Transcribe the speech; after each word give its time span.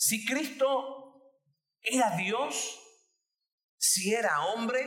si 0.00 0.24
Cristo 0.24 1.36
era 1.82 2.16
Dios, 2.16 2.80
si 3.76 4.14
era 4.14 4.46
hombre, 4.46 4.80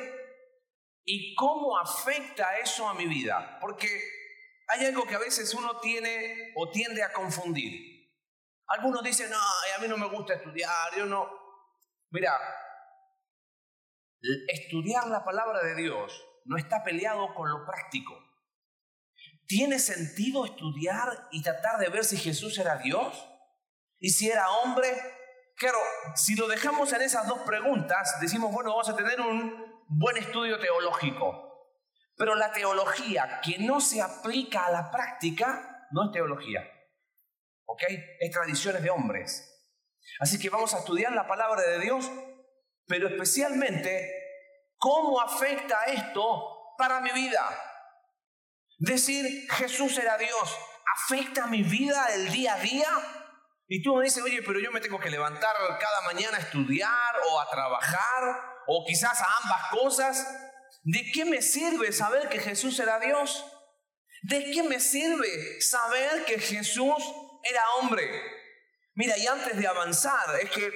y 1.05 1.35
cómo 1.35 1.77
afecta 1.77 2.57
eso 2.57 2.89
a 2.89 2.95
mi 2.95 3.05
vida. 3.05 3.59
Porque 3.61 3.87
hay 4.69 4.85
algo 4.87 5.05
que 5.05 5.13
a 5.13 5.19
veces 5.19 5.53
uno 5.53 5.79
tiene 5.79 6.51
o 6.55 6.71
tiende 6.71 7.03
a 7.03 7.13
confundir. 7.13 8.11
Algunos 8.65 9.03
dicen, 9.03 9.29
no, 9.29 9.37
a 9.37 9.79
mí 9.79 9.87
no 9.87 9.97
me 9.97 10.09
gusta 10.09 10.33
estudiar, 10.33 10.95
yo 10.97 11.05
no. 11.05 11.29
Mira, 12.09 12.31
estudiar 14.47 15.07
la 15.09 15.23
palabra 15.23 15.61
de 15.61 15.75
Dios 15.75 16.25
no 16.45 16.57
está 16.57 16.83
peleado 16.83 17.35
con 17.35 17.51
lo 17.51 17.63
práctico. 17.67 18.19
¿Tiene 19.45 19.77
sentido 19.77 20.45
estudiar 20.45 21.27
y 21.31 21.43
tratar 21.43 21.79
de 21.79 21.89
ver 21.89 22.03
si 22.03 22.17
Jesús 22.17 22.57
era 22.57 22.77
Dios? 22.77 23.29
¿Y 24.03 24.09
si 24.09 24.29
era 24.29 24.49
hombre? 24.49 24.89
Claro, 25.55 25.77
si 26.13 26.35
lo 26.35 26.49
dejamos 26.49 26.91
en 26.91 27.03
esas 27.03 27.25
dos 27.25 27.39
preguntas, 27.43 28.19
decimos, 28.19 28.51
bueno, 28.51 28.71
vamos 28.71 28.89
a 28.89 28.97
tener 28.97 29.21
un 29.21 29.81
buen 29.87 30.17
estudio 30.17 30.59
teológico. 30.59 31.71
Pero 32.17 32.35
la 32.35 32.51
teología 32.51 33.39
que 33.41 33.59
no 33.59 33.79
se 33.79 34.01
aplica 34.01 34.65
a 34.65 34.71
la 34.71 34.91
práctica 34.91 35.87
no 35.91 36.07
es 36.07 36.11
teología. 36.11 36.69
¿Ok? 37.63 37.83
Es 38.19 38.29
tradiciones 38.29 38.83
de 38.83 38.89
hombres. 38.89 39.49
Así 40.19 40.37
que 40.37 40.49
vamos 40.49 40.73
a 40.73 40.79
estudiar 40.79 41.13
la 41.13 41.25
palabra 41.25 41.61
de 41.61 41.79
Dios, 41.79 42.11
pero 42.85 43.07
especialmente 43.07 44.11
cómo 44.77 45.21
afecta 45.21 45.85
esto 45.85 46.75
para 46.77 46.99
mi 46.99 47.11
vida. 47.11 47.45
Decir 48.79 49.49
Jesús 49.49 49.97
era 49.97 50.17
Dios, 50.17 50.57
¿afecta 50.93 51.47
mi 51.47 51.63
vida 51.63 52.07
el 52.13 52.29
día 52.33 52.55
a 52.55 52.59
día? 52.59 53.22
Y 53.75 53.81
tú 53.81 53.95
me 53.95 54.03
dices, 54.03 54.21
oye, 54.21 54.43
pero 54.43 54.59
yo 54.59 54.71
me 54.71 54.79
tengo 54.79 54.99
que 54.99 55.09
levantar 55.09 55.55
cada 55.79 56.01
mañana 56.01 56.37
a 56.37 56.41
estudiar 56.41 57.15
o 57.27 57.39
a 57.39 57.49
trabajar, 57.49 58.39
o 58.67 58.85
quizás 58.85 59.19
a 59.19 59.25
ambas 59.41 59.67
cosas. 59.71 60.27
¿De 60.83 61.11
qué 61.11 61.25
me 61.25 61.41
sirve 61.41 61.91
saber 61.91 62.29
que 62.29 62.37
Jesús 62.37 62.79
era 62.79 62.99
Dios? 62.99 63.43
¿De 64.21 64.51
qué 64.51 64.61
me 64.61 64.79
sirve 64.79 65.59
saber 65.59 66.23
que 66.25 66.37
Jesús 66.37 67.03
era 67.41 67.63
hombre? 67.79 68.07
Mira, 68.93 69.17
y 69.17 69.25
antes 69.25 69.57
de 69.57 69.65
avanzar, 69.65 70.39
es 70.39 70.51
que 70.51 70.71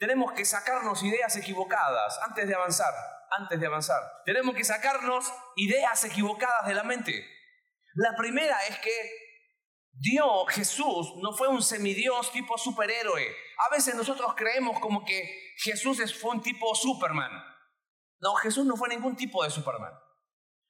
tenemos 0.00 0.32
que 0.32 0.46
sacarnos 0.46 1.02
ideas 1.02 1.36
equivocadas, 1.36 2.18
antes 2.26 2.48
de 2.48 2.54
avanzar, 2.54 2.94
antes 3.28 3.60
de 3.60 3.66
avanzar. 3.66 4.00
Tenemos 4.24 4.54
que 4.54 4.64
sacarnos 4.64 5.30
ideas 5.56 6.02
equivocadas 6.04 6.66
de 6.66 6.72
la 6.72 6.82
mente. 6.82 7.26
La 7.92 8.16
primera 8.16 8.56
es 8.68 8.78
que 8.78 9.21
Dios, 9.92 10.48
Jesús, 10.48 11.12
no 11.16 11.32
fue 11.32 11.48
un 11.48 11.62
semidios 11.62 12.32
tipo 12.32 12.56
superhéroe. 12.56 13.26
A 13.58 13.74
veces 13.74 13.94
nosotros 13.94 14.34
creemos 14.36 14.80
como 14.80 15.04
que 15.04 15.54
Jesús 15.58 16.00
fue 16.18 16.32
un 16.32 16.42
tipo 16.42 16.74
Superman. 16.74 17.30
No, 18.20 18.34
Jesús 18.34 18.64
no 18.64 18.76
fue 18.76 18.88
ningún 18.88 19.16
tipo 19.16 19.44
de 19.44 19.50
Superman. 19.50 19.92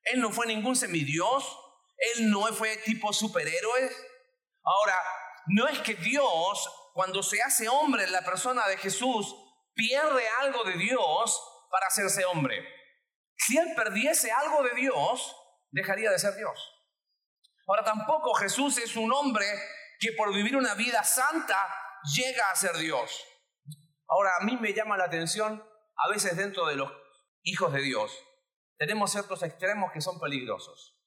Él 0.04 0.20
no 0.20 0.30
fue 0.30 0.46
ningún 0.46 0.74
semidios. 0.74 1.58
Él 1.96 2.30
no 2.30 2.46
fue 2.52 2.76
tipo 2.78 3.12
superhéroe. 3.12 3.90
Ahora, 4.64 4.98
no 5.46 5.68
es 5.68 5.78
que 5.80 5.94
Dios, 5.94 6.68
cuando 6.94 7.22
se 7.22 7.40
hace 7.42 7.68
hombre 7.68 8.04
en 8.04 8.12
la 8.12 8.22
persona 8.22 8.66
de 8.68 8.76
Jesús, 8.76 9.34
pierde 9.74 10.24
algo 10.40 10.64
de 10.64 10.74
Dios 10.78 11.40
para 11.70 11.86
hacerse 11.86 12.24
hombre. 12.24 12.62
Si 13.36 13.56
él 13.56 13.72
perdiese 13.76 14.30
algo 14.30 14.62
de 14.62 14.74
Dios, 14.74 15.36
dejaría 15.70 16.10
de 16.10 16.18
ser 16.18 16.34
Dios. 16.36 16.81
Ahora 17.72 17.84
tampoco 17.84 18.34
Jesús 18.34 18.76
es 18.76 18.96
un 18.96 19.10
hombre 19.10 19.46
que 19.98 20.12
por 20.12 20.30
vivir 20.34 20.58
una 20.58 20.74
vida 20.74 21.02
santa 21.04 21.56
llega 22.14 22.50
a 22.50 22.54
ser 22.54 22.76
Dios. 22.76 23.24
Ahora 24.06 24.30
a 24.38 24.44
mí 24.44 24.58
me 24.58 24.74
llama 24.74 24.98
la 24.98 25.04
atención, 25.04 25.64
a 25.96 26.10
veces 26.10 26.36
dentro 26.36 26.66
de 26.66 26.76
los 26.76 26.92
hijos 27.44 27.72
de 27.72 27.80
Dios, 27.80 28.12
tenemos 28.76 29.10
ciertos 29.10 29.42
extremos 29.42 29.90
que 29.90 30.02
son 30.02 30.20
peligrosos. 30.20 31.00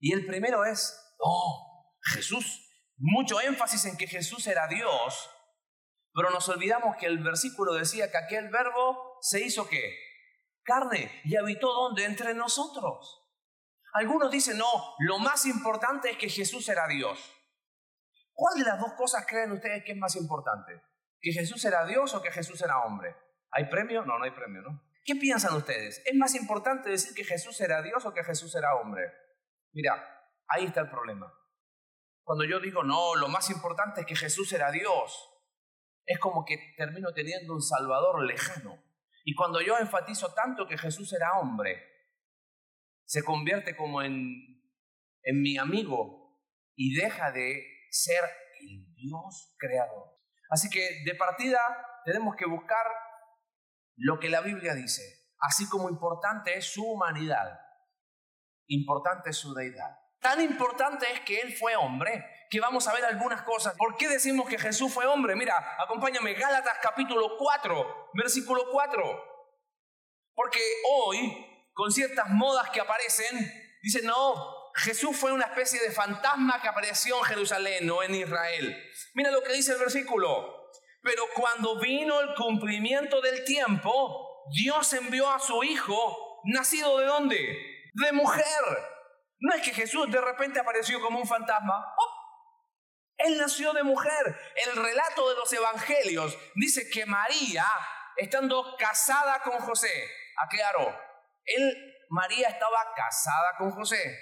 Y 0.00 0.12
el 0.12 0.26
primero 0.26 0.64
es, 0.64 0.98
oh, 1.20 1.94
Jesús, 2.12 2.68
mucho 2.96 3.40
énfasis 3.40 3.84
en 3.84 3.96
que 3.96 4.08
Jesús 4.08 4.48
era 4.48 4.66
Dios, 4.66 5.30
pero 6.12 6.30
nos 6.30 6.48
olvidamos 6.48 6.96
que 6.96 7.06
el 7.06 7.22
versículo 7.22 7.72
decía 7.72 8.10
que 8.10 8.18
aquel 8.18 8.48
verbo 8.48 9.18
se 9.20 9.46
hizo 9.46 9.68
qué? 9.68 9.96
Carne 10.64 11.22
y 11.24 11.36
habitó 11.36 11.72
donde? 11.72 12.04
Entre 12.04 12.34
nosotros. 12.34 13.23
Algunos 13.94 14.30
dicen, 14.30 14.58
no, 14.58 14.66
lo 14.98 15.18
más 15.20 15.46
importante 15.46 16.10
es 16.10 16.18
que 16.18 16.28
Jesús 16.28 16.68
era 16.68 16.88
Dios. 16.88 17.32
¿Cuál 18.32 18.58
de 18.58 18.64
las 18.64 18.80
dos 18.80 18.92
cosas 18.94 19.24
creen 19.24 19.52
ustedes 19.52 19.84
que 19.84 19.92
es 19.92 19.98
más 19.98 20.16
importante? 20.16 20.82
¿Que 21.20 21.32
Jesús 21.32 21.64
era 21.64 21.86
Dios 21.86 22.12
o 22.12 22.20
que 22.20 22.32
Jesús 22.32 22.60
era 22.60 22.80
hombre? 22.80 23.14
¿Hay 23.52 23.66
premio? 23.66 24.04
No, 24.04 24.18
no 24.18 24.24
hay 24.24 24.32
premio, 24.32 24.62
¿no? 24.62 24.82
¿Qué 25.04 25.14
piensan 25.14 25.54
ustedes? 25.54 26.02
¿Es 26.04 26.16
más 26.16 26.34
importante 26.34 26.90
decir 26.90 27.14
que 27.14 27.22
Jesús 27.22 27.60
era 27.60 27.82
Dios 27.82 28.04
o 28.04 28.12
que 28.12 28.24
Jesús 28.24 28.52
era 28.56 28.74
hombre? 28.74 29.12
Mira, 29.72 29.94
ahí 30.48 30.64
está 30.64 30.80
el 30.80 30.90
problema. 30.90 31.32
Cuando 32.24 32.44
yo 32.44 32.58
digo, 32.58 32.82
no, 32.82 33.14
lo 33.14 33.28
más 33.28 33.48
importante 33.50 34.00
es 34.00 34.06
que 34.06 34.16
Jesús 34.16 34.52
era 34.52 34.72
Dios, 34.72 35.30
es 36.04 36.18
como 36.18 36.44
que 36.44 36.74
termino 36.76 37.12
teniendo 37.12 37.54
un 37.54 37.62
Salvador 37.62 38.24
lejano. 38.24 38.82
Y 39.24 39.34
cuando 39.36 39.60
yo 39.60 39.78
enfatizo 39.78 40.34
tanto 40.34 40.66
que 40.66 40.78
Jesús 40.78 41.12
era 41.12 41.38
hombre, 41.38 41.93
se 43.04 43.22
convierte 43.22 43.76
como 43.76 44.02
en, 44.02 44.20
en 45.22 45.42
mi 45.42 45.58
amigo 45.58 46.40
y 46.76 46.94
deja 46.94 47.30
de 47.32 47.62
ser 47.90 48.24
el 48.60 48.92
Dios 48.94 49.54
creador. 49.58 50.14
Así 50.50 50.68
que 50.70 51.02
de 51.04 51.14
partida 51.14 51.60
tenemos 52.04 52.36
que 52.36 52.46
buscar 52.46 52.86
lo 53.96 54.18
que 54.18 54.28
la 54.28 54.40
Biblia 54.40 54.74
dice, 54.74 55.02
así 55.38 55.68
como 55.68 55.88
importante 55.88 56.56
es 56.56 56.72
su 56.72 56.84
humanidad, 56.84 57.60
importante 58.66 59.30
es 59.30 59.36
su 59.36 59.54
deidad. 59.54 59.98
Tan 60.20 60.40
importante 60.40 61.06
es 61.12 61.20
que 61.20 61.40
Él 61.40 61.54
fue 61.54 61.76
hombre, 61.76 62.24
que 62.48 62.58
vamos 62.58 62.88
a 62.88 62.94
ver 62.94 63.04
algunas 63.04 63.42
cosas. 63.42 63.74
¿Por 63.76 63.96
qué 63.96 64.08
decimos 64.08 64.48
que 64.48 64.58
Jesús 64.58 64.92
fue 64.92 65.04
hombre? 65.06 65.36
Mira, 65.36 65.76
acompáñame, 65.78 66.32
Gálatas 66.32 66.78
capítulo 66.80 67.36
4, 67.38 68.10
versículo 68.14 68.62
4. 68.72 69.02
Porque 70.34 70.60
hoy, 70.90 71.53
con 71.74 71.92
ciertas 71.92 72.30
modas 72.30 72.70
que 72.70 72.80
aparecen, 72.80 73.78
dicen, 73.82 74.06
no, 74.06 74.72
Jesús 74.76 75.16
fue 75.16 75.32
una 75.32 75.46
especie 75.46 75.80
de 75.80 75.90
fantasma 75.90 76.60
que 76.60 76.68
apareció 76.68 77.18
en 77.18 77.24
Jerusalén 77.24 77.90
o 77.90 78.02
en 78.02 78.14
Israel. 78.14 78.90
Mira 79.14 79.30
lo 79.30 79.42
que 79.42 79.52
dice 79.52 79.72
el 79.72 79.78
versículo. 79.78 80.70
Pero 81.02 81.24
cuando 81.34 81.78
vino 81.78 82.20
el 82.20 82.34
cumplimiento 82.34 83.20
del 83.20 83.44
tiempo, 83.44 84.46
Dios 84.50 84.92
envió 84.94 85.30
a 85.30 85.38
su 85.38 85.62
Hijo, 85.62 86.40
nacido 86.44 86.98
de 86.98 87.06
dónde? 87.06 87.90
De 87.92 88.12
mujer. 88.12 88.44
No 89.38 89.54
es 89.54 89.62
que 89.62 89.74
Jesús 89.74 90.10
de 90.10 90.20
repente 90.20 90.60
apareció 90.60 91.00
como 91.00 91.18
un 91.18 91.26
fantasma. 91.26 91.94
¡Oh! 91.98 92.14
Él 93.18 93.36
nació 93.38 93.72
de 93.72 93.82
mujer. 93.82 94.36
El 94.66 94.76
relato 94.82 95.28
de 95.28 95.36
los 95.36 95.52
evangelios 95.52 96.36
dice 96.54 96.88
que 96.90 97.06
María, 97.06 97.66
estando 98.16 98.74
casada 98.76 99.40
con 99.42 99.58
José, 99.60 100.10
aclaro, 100.36 100.98
él, 101.44 101.94
María 102.10 102.48
estaba 102.48 102.78
casada 102.94 103.56
con 103.58 103.70
José. 103.70 104.18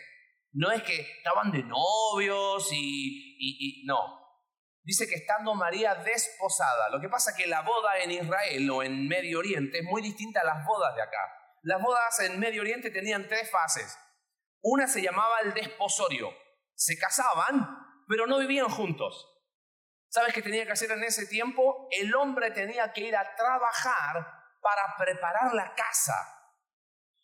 No 0.52 0.70
es 0.70 0.82
que 0.82 1.00
estaban 1.00 1.50
de 1.50 1.62
novios 1.62 2.68
y, 2.72 3.36
y 3.38 3.86
no, 3.86 4.22
dice 4.84 5.06
que 5.06 5.14
estando 5.14 5.54
María 5.54 5.94
desposada, 5.94 6.90
lo 6.90 7.00
que 7.00 7.08
pasa 7.08 7.30
es 7.30 7.36
que 7.36 7.46
la 7.46 7.62
boda 7.62 7.98
en 7.98 8.10
Israel 8.10 8.70
o 8.70 8.82
en 8.82 9.08
Medio 9.08 9.38
Oriente 9.38 9.78
es 9.78 9.84
muy 9.84 10.02
distinta 10.02 10.40
a 10.40 10.44
las 10.44 10.64
bodas 10.66 10.94
de 10.94 11.02
acá. 11.02 11.18
Las 11.62 11.80
bodas 11.80 12.20
en 12.20 12.40
Medio 12.40 12.62
Oriente 12.62 12.90
tenían 12.90 13.28
tres 13.28 13.50
fases. 13.50 13.96
Una 14.62 14.86
se 14.86 15.02
llamaba 15.02 15.40
el 15.40 15.54
desposorio. 15.54 16.30
Se 16.74 16.98
casaban, 16.98 17.68
pero 18.08 18.26
no 18.26 18.38
vivían 18.38 18.68
juntos. 18.68 19.28
¿Sabes 20.08 20.34
qué 20.34 20.42
tenía 20.42 20.66
que 20.66 20.72
hacer 20.72 20.90
en 20.90 21.04
ese 21.04 21.26
tiempo? 21.26 21.88
El 21.90 22.14
hombre 22.14 22.50
tenía 22.50 22.92
que 22.92 23.02
ir 23.02 23.16
a 23.16 23.34
trabajar 23.34 24.26
para 24.60 24.96
preparar 24.98 25.54
la 25.54 25.74
casa. 25.74 26.14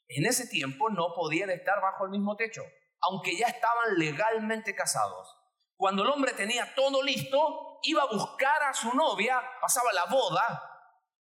En 0.08 0.26
ese 0.26 0.46
tiempo 0.46 0.90
no 0.90 1.14
podían 1.14 1.50
estar 1.50 1.80
bajo 1.80 2.04
el 2.04 2.10
mismo 2.10 2.36
techo, 2.36 2.62
aunque 3.00 3.36
ya 3.36 3.46
estaban 3.46 3.98
legalmente 3.98 4.74
casados. 4.74 5.34
Cuando 5.76 6.02
el 6.02 6.08
hombre 6.08 6.32
tenía 6.32 6.74
todo 6.74 7.02
listo, 7.02 7.78
iba 7.82 8.02
a 8.02 8.12
buscar 8.12 8.62
a 8.64 8.74
su 8.74 8.92
novia, 8.94 9.40
pasaba 9.60 9.92
la 9.92 10.06
boda 10.06 10.62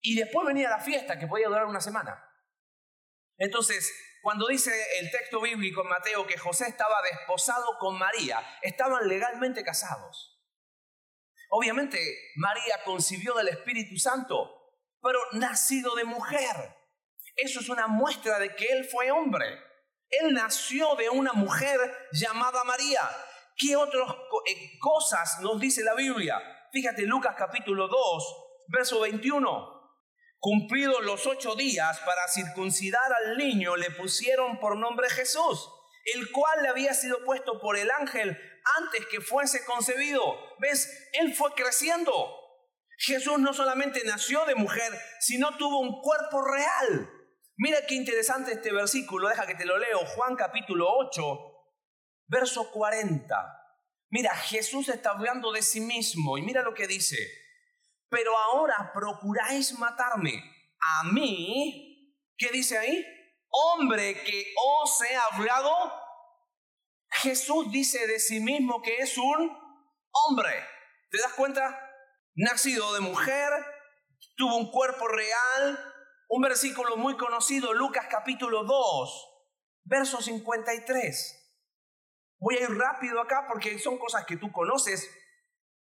y 0.01 0.15
después 0.17 0.47
venía 0.47 0.71
la 0.71 0.81
fiesta 0.81 1.19
que 1.19 1.27
podía 1.27 1.49
durar 1.49 1.67
una 1.67 1.81
semana. 1.81 2.23
Entonces, 3.39 3.93
cuando 4.23 4.47
dice 4.47 4.73
el 5.01 5.11
texto 5.11 5.41
bíblico 5.41 5.83
en 5.83 5.89
Mateo 5.89 6.27
que 6.27 6.39
José 6.39 6.69
estaba 6.69 7.03
desposado 7.03 7.77
con 7.79 7.99
María, 7.99 8.41
estaban 8.63 9.07
legalmente 9.09 9.63
casados. 9.63 10.41
Obviamente, 11.51 11.99
María 12.37 12.83
concibió 12.85 13.35
del 13.35 13.49
Espíritu 13.49 13.97
Santo, 13.99 14.73
pero 15.03 15.19
nacido 15.33 15.95
de 15.95 16.05
mujer. 16.05 16.77
Eso 17.37 17.61
es 17.61 17.69
una 17.69 17.87
muestra 17.87 18.39
de 18.39 18.57
que 18.57 18.67
él 18.67 18.87
fue 18.87 19.11
hombre. 19.11 19.47
Él 20.09 20.33
nació 20.33 20.95
de 20.95 21.11
una 21.11 21.35
mujer 21.35 21.79
llamada 22.13 22.65
María. 22.65 23.03
¿Qué 23.57 23.77
otras 23.77 24.11
eh, 24.47 24.79
cosas 24.81 25.41
nos 25.43 25.61
dice 25.61 25.85
la 25.85 25.95
Biblia? 25.95 26.41
Fíjate 26.73 27.03
Lucas 27.03 27.35
capítulo 27.37 27.89
2, 27.89 28.37
verso 28.69 29.01
21. 29.01 29.77
Cumplidos 30.39 31.05
los 31.05 31.27
ocho 31.27 31.55
días 31.57 31.99
para 32.01 32.27
circuncidar 32.29 33.13
al 33.13 33.37
niño, 33.37 33.77
le 33.77 33.91
pusieron 33.91 34.59
por 34.59 34.77
nombre 34.77 35.11
Jesús, 35.11 35.69
el 36.15 36.31
cual 36.31 36.63
le 36.63 36.69
había 36.69 36.95
sido 36.95 37.23
puesto 37.25 37.61
por 37.61 37.77
el 37.77 37.91
ángel 37.91 38.39
antes 38.79 39.07
que 39.07 39.21
fuese 39.21 39.65
concebido. 39.67 40.39
¿Ves? 40.59 41.11
Él 41.13 41.35
fue 41.35 41.53
creciendo. 41.55 42.13
Jesús 42.99 43.39
no 43.39 43.53
solamente 43.53 44.03
nació 44.05 44.45
de 44.47 44.55
mujer, 44.55 44.93
sino 45.21 45.57
tuvo 45.57 45.81
un 45.81 46.01
cuerpo 46.01 46.43
real. 46.43 47.11
Mira 47.59 47.87
qué 47.87 47.95
interesante 47.95 48.53
este 48.53 48.71
versículo, 48.71 49.29
deja 49.29 49.47
que 49.47 49.55
te 49.55 49.65
lo 49.65 49.79
leo, 49.79 50.05
Juan 50.05 50.37
capítulo 50.37 50.87
8, 50.99 51.23
verso 52.27 52.71
40. 52.71 53.35
Mira, 54.11 54.35
Jesús 54.37 54.91
está 54.91 55.11
hablando 55.11 55.51
de 55.53 55.63
sí 55.63 55.81
mismo 55.81 56.37
y 56.37 56.43
mira 56.43 56.61
lo 56.61 56.75
que 56.75 56.87
dice. 56.87 57.17
Pero 58.11 58.37
ahora 58.37 58.93
procuráis 58.93 59.79
matarme. 59.79 60.35
A 61.01 61.05
mí, 61.05 62.15
¿qué 62.37 62.51
dice 62.51 62.77
ahí? 62.77 63.05
Hombre 63.49 64.23
que 64.23 64.53
os 64.63 65.01
he 65.03 65.17
hablado. 65.17 65.73
Jesús 67.09 67.73
dice 67.73 68.07
de 68.07 68.21
sí 68.21 68.39
mismo 68.39 68.83
que 68.83 68.99
es 68.99 69.17
un 69.17 69.51
hombre. 70.11 70.53
¿Te 71.11 71.19
das 71.19 71.33
cuenta? 71.33 71.81
Nacido 72.35 72.93
de 72.93 73.01
mujer, 73.01 73.51
tuvo 74.37 74.57
un 74.57 74.71
cuerpo 74.71 75.09
real. 75.09 75.95
Un 76.29 76.43
versículo 76.43 76.97
muy 76.97 77.17
conocido, 77.17 77.73
Lucas 77.73 78.07
capítulo 78.11 78.65
2, 78.65 79.29
verso 79.85 80.21
53. 80.21 81.43
Voy 82.39 82.57
a 82.57 82.63
ir 82.63 82.71
rápido 82.71 83.21
acá 83.21 83.47
porque 83.49 83.79
son 83.79 83.97
cosas 83.99 84.27
que 84.27 84.37
tú 84.37 84.51
conoces, 84.51 85.09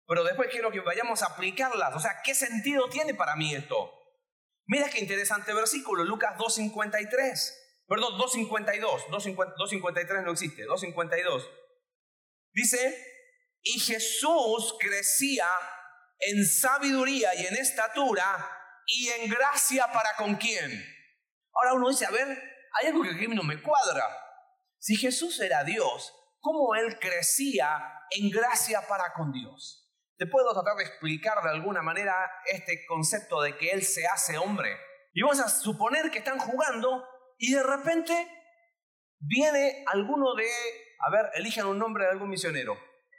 pero 0.07 0.23
después 0.23 0.49
quiero 0.49 0.71
que 0.71 0.79
vayamos 0.79 1.21
a 1.21 1.27
aplicarlas. 1.27 1.93
O 1.95 1.99
sea, 1.99 2.21
¿qué 2.23 2.33
sentido 2.33 2.89
tiene 2.89 3.13
para 3.13 3.35
mí 3.35 3.53
esto? 3.53 3.93
Mira 4.65 4.89
qué 4.89 4.99
interesante 4.99 5.53
versículo, 5.53 6.03
Lucas 6.05 6.37
2.53. 6.37 7.55
Perdón, 7.87 8.17
2.52. 8.19 9.07
2.53 9.07 10.23
no 10.23 10.31
existe, 10.31 10.65
2.52. 10.65 11.49
Dice, 12.53 13.05
y 13.61 13.79
Jesús 13.79 14.75
crecía 14.79 15.47
en 16.19 16.45
sabiduría 16.45 17.35
y 17.35 17.45
en 17.47 17.55
estatura 17.55 18.58
y 18.89 19.09
en 19.09 19.29
gracia 19.29 19.87
para 19.91 20.15
con 20.17 20.35
quién. 20.35 20.71
Ahora 21.53 21.73
uno 21.73 21.89
dice, 21.89 22.05
a 22.05 22.11
ver, 22.11 22.27
hay 22.73 22.87
algo 22.87 23.03
que 23.03 23.11
aquí 23.11 23.27
no 23.27 23.43
me 23.43 23.61
cuadra. 23.61 24.05
Si 24.79 24.95
Jesús 24.95 25.39
era 25.39 25.63
Dios, 25.63 26.13
cómo 26.39 26.75
él 26.75 26.97
crecía 26.99 27.67
en 28.11 28.29
gracia 28.29 28.87
para 28.87 29.13
con 29.13 29.31
Dios. 29.31 29.85
Te 30.17 30.25
puedo 30.25 30.53
tratar 30.53 30.75
de 30.77 30.83
explicar 30.83 31.41
de 31.43 31.49
alguna 31.49 31.81
manera 31.81 32.13
este 32.45 32.85
concepto 32.87 33.41
de 33.41 33.57
que 33.57 33.71
él 33.71 33.83
se 33.83 34.07
hace 34.07 34.37
hombre. 34.37 34.75
Y 35.13 35.21
vamos 35.21 35.39
a 35.39 35.49
suponer 35.49 36.11
que 36.11 36.19
están 36.19 36.39
jugando 36.39 37.05
y 37.37 37.53
de 37.53 37.63
repente 37.63 38.13
viene 39.19 39.83
alguno 39.87 40.33
de, 40.35 40.49
a 40.99 41.11
ver, 41.11 41.29
eligen 41.35 41.65
un 41.65 41.79
nombre 41.79 42.05
de 42.05 42.11
algún 42.11 42.29
misionero. 42.29 42.77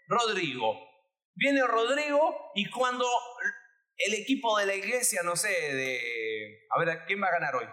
Rodrigo. 0.09 0.75
Viene 1.35 1.67
Rodrigo 1.67 2.53
y 2.55 2.69
cuando 2.71 3.07
el 4.07 4.15
equipo 4.15 4.59
de 4.59 4.67
la 4.67 4.75
iglesia, 4.75 5.23
no 5.23 5.37
sé, 5.37 5.49
de... 5.49 6.67
A 6.71 6.79
ver, 6.79 7.05
¿quién 7.07 7.23
va 7.23 7.29
a 7.29 7.33
ganar 7.33 7.57
hoy? 7.57 7.69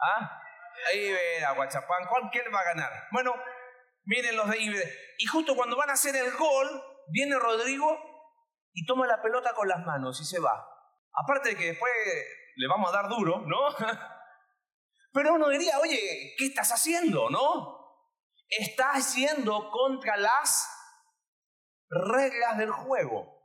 ¿Ah? 0.00 0.42
Ahí 0.88 1.10
ve 1.10 1.44
a 1.44 1.52
Guachapán. 1.52 2.06
¿Cuál, 2.08 2.30
¿Quién 2.30 2.44
va 2.54 2.60
a 2.60 2.64
ganar? 2.64 3.08
Bueno, 3.10 3.34
Miren 4.08 4.36
los 4.36 4.48
de 4.48 4.58
Iber. 4.58 4.90
Y 5.18 5.26
justo 5.26 5.54
cuando 5.54 5.76
van 5.76 5.90
a 5.90 5.92
hacer 5.92 6.16
el 6.16 6.32
gol, 6.32 6.82
viene 7.08 7.38
Rodrigo 7.38 7.94
y 8.72 8.86
toma 8.86 9.06
la 9.06 9.20
pelota 9.20 9.52
con 9.52 9.68
las 9.68 9.84
manos 9.84 10.18
y 10.22 10.24
se 10.24 10.40
va. 10.40 10.66
Aparte 11.12 11.50
de 11.50 11.56
que 11.56 11.66
después 11.66 11.92
le 12.56 12.68
vamos 12.68 12.88
a 12.88 12.96
dar 12.96 13.10
duro, 13.10 13.42
¿no? 13.46 13.58
Pero 15.12 15.34
uno 15.34 15.50
diría, 15.50 15.78
oye, 15.80 16.34
¿qué 16.38 16.46
estás 16.46 16.72
haciendo, 16.72 17.28
no? 17.28 17.76
Estás 18.48 19.14
yendo 19.14 19.68
contra 19.70 20.16
las 20.16 20.66
reglas 21.90 22.56
del 22.56 22.70
juego. 22.70 23.37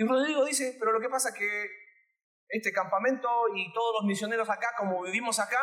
Y 0.00 0.06
Rodrigo 0.06 0.46
dice, 0.46 0.78
pero 0.80 0.92
lo 0.92 1.00
que 1.00 1.10
pasa 1.10 1.28
es 1.28 1.34
que 1.34 1.70
este 2.48 2.72
campamento 2.72 3.28
y 3.54 3.70
todos 3.74 3.96
los 4.00 4.04
misioneros 4.06 4.48
acá, 4.48 4.68
como 4.78 5.02
vivimos 5.02 5.38
acá, 5.38 5.60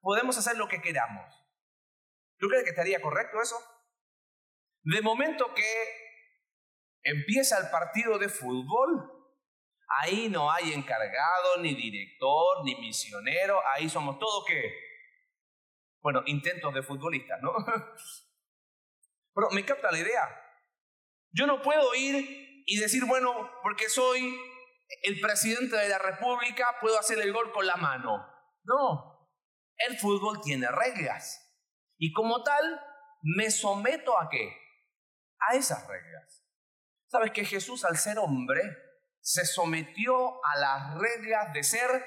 podemos 0.00 0.38
hacer 0.38 0.56
lo 0.56 0.68
que 0.68 0.80
queramos. 0.80 1.34
¿Tú 2.38 2.46
crees 2.46 2.62
que 2.62 2.70
estaría 2.70 3.02
correcto 3.02 3.42
eso? 3.42 3.56
De 4.84 5.02
momento 5.02 5.52
que 5.52 5.64
empieza 7.02 7.58
el 7.58 7.68
partido 7.68 8.20
de 8.20 8.28
fútbol, 8.28 9.34
ahí 9.88 10.28
no 10.28 10.48
hay 10.48 10.72
encargado, 10.72 11.56
ni 11.60 11.74
director, 11.74 12.64
ni 12.64 12.76
misionero, 12.76 13.60
ahí 13.74 13.88
somos 13.88 14.20
todos 14.20 14.44
que, 14.46 14.62
bueno, 16.02 16.22
intentos 16.26 16.72
de 16.72 16.84
futbolistas, 16.84 17.42
¿no? 17.42 17.52
Pero 19.34 19.50
me 19.50 19.64
capta 19.64 19.90
la 19.90 19.98
idea. 19.98 20.52
Yo 21.32 21.48
no 21.48 21.60
puedo 21.60 21.92
ir 21.96 22.45
y 22.66 22.78
decir, 22.78 23.04
bueno, 23.06 23.50
porque 23.62 23.88
soy 23.88 24.36
el 25.02 25.20
presidente 25.20 25.76
de 25.76 25.88
la 25.88 25.98
República, 25.98 26.76
puedo 26.80 26.98
hacer 26.98 27.18
el 27.20 27.32
gol 27.32 27.52
con 27.52 27.66
la 27.66 27.76
mano. 27.76 28.26
No, 28.64 29.30
el 29.78 29.96
fútbol 29.98 30.40
tiene 30.42 30.68
reglas. 30.68 31.42
Y 31.96 32.12
como 32.12 32.42
tal, 32.42 32.80
me 33.22 33.50
someto 33.50 34.18
a 34.18 34.28
qué? 34.28 34.52
A 35.48 35.54
esas 35.54 35.86
reglas. 35.86 36.44
¿Sabes 37.06 37.30
que 37.30 37.44
Jesús 37.44 37.84
al 37.84 37.96
ser 37.96 38.18
hombre 38.18 38.60
se 39.20 39.46
sometió 39.46 40.44
a 40.44 40.58
las 40.58 40.98
reglas 40.98 41.52
de 41.52 41.62
ser 41.62 42.04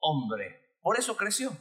hombre? 0.00 0.76
Por 0.80 0.98
eso 0.98 1.16
creció. 1.16 1.56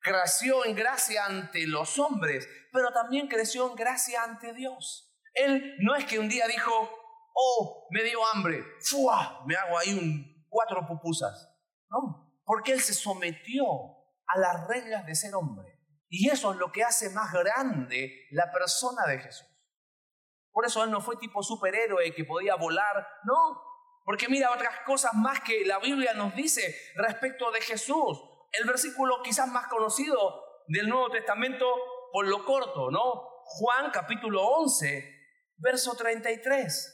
Creció 0.00 0.64
en 0.66 0.74
gracia 0.74 1.24
ante 1.26 1.66
los 1.66 1.98
hombres, 1.98 2.48
pero 2.72 2.92
también 2.92 3.28
creció 3.28 3.70
en 3.70 3.76
gracia 3.76 4.22
ante 4.24 4.52
Dios. 4.52 5.16
Él 5.32 5.76
no 5.78 5.94
es 5.94 6.04
que 6.04 6.18
un 6.18 6.28
día 6.28 6.46
dijo, 6.46 7.03
oh, 7.34 7.86
me 7.90 8.02
dio 8.02 8.24
hambre, 8.26 8.64
¡fua! 8.80 9.42
Me 9.46 9.56
hago 9.56 9.78
ahí 9.78 9.92
un, 9.92 10.46
cuatro 10.48 10.86
pupusas. 10.86 11.50
No, 11.90 12.40
porque 12.44 12.72
Él 12.72 12.80
se 12.80 12.94
sometió 12.94 13.66
a 14.26 14.38
las 14.38 14.66
reglas 14.68 15.04
de 15.06 15.14
ser 15.14 15.34
hombre. 15.34 15.80
Y 16.08 16.28
eso 16.30 16.52
es 16.52 16.58
lo 16.58 16.70
que 16.70 16.84
hace 16.84 17.10
más 17.10 17.32
grande 17.32 18.26
la 18.30 18.50
persona 18.52 19.04
de 19.06 19.18
Jesús. 19.18 19.48
Por 20.52 20.64
eso 20.64 20.84
Él 20.84 20.90
no 20.90 21.00
fue 21.00 21.16
tipo 21.16 21.42
superhéroe 21.42 22.14
que 22.14 22.24
podía 22.24 22.54
volar, 22.54 23.06
no. 23.24 23.60
Porque 24.04 24.28
mira 24.28 24.52
otras 24.52 24.80
cosas 24.86 25.12
más 25.14 25.40
que 25.40 25.64
la 25.64 25.78
Biblia 25.80 26.14
nos 26.14 26.34
dice 26.34 26.76
respecto 26.94 27.50
de 27.50 27.60
Jesús. 27.60 28.22
El 28.52 28.66
versículo 28.66 29.22
quizás 29.22 29.48
más 29.48 29.66
conocido 29.66 30.44
del 30.68 30.88
Nuevo 30.88 31.10
Testamento 31.10 31.66
por 32.12 32.28
lo 32.28 32.44
corto, 32.44 32.90
¿no? 32.92 33.42
Juan 33.44 33.90
capítulo 33.90 34.46
11, 34.46 35.04
verso 35.56 35.96
33. 35.96 36.93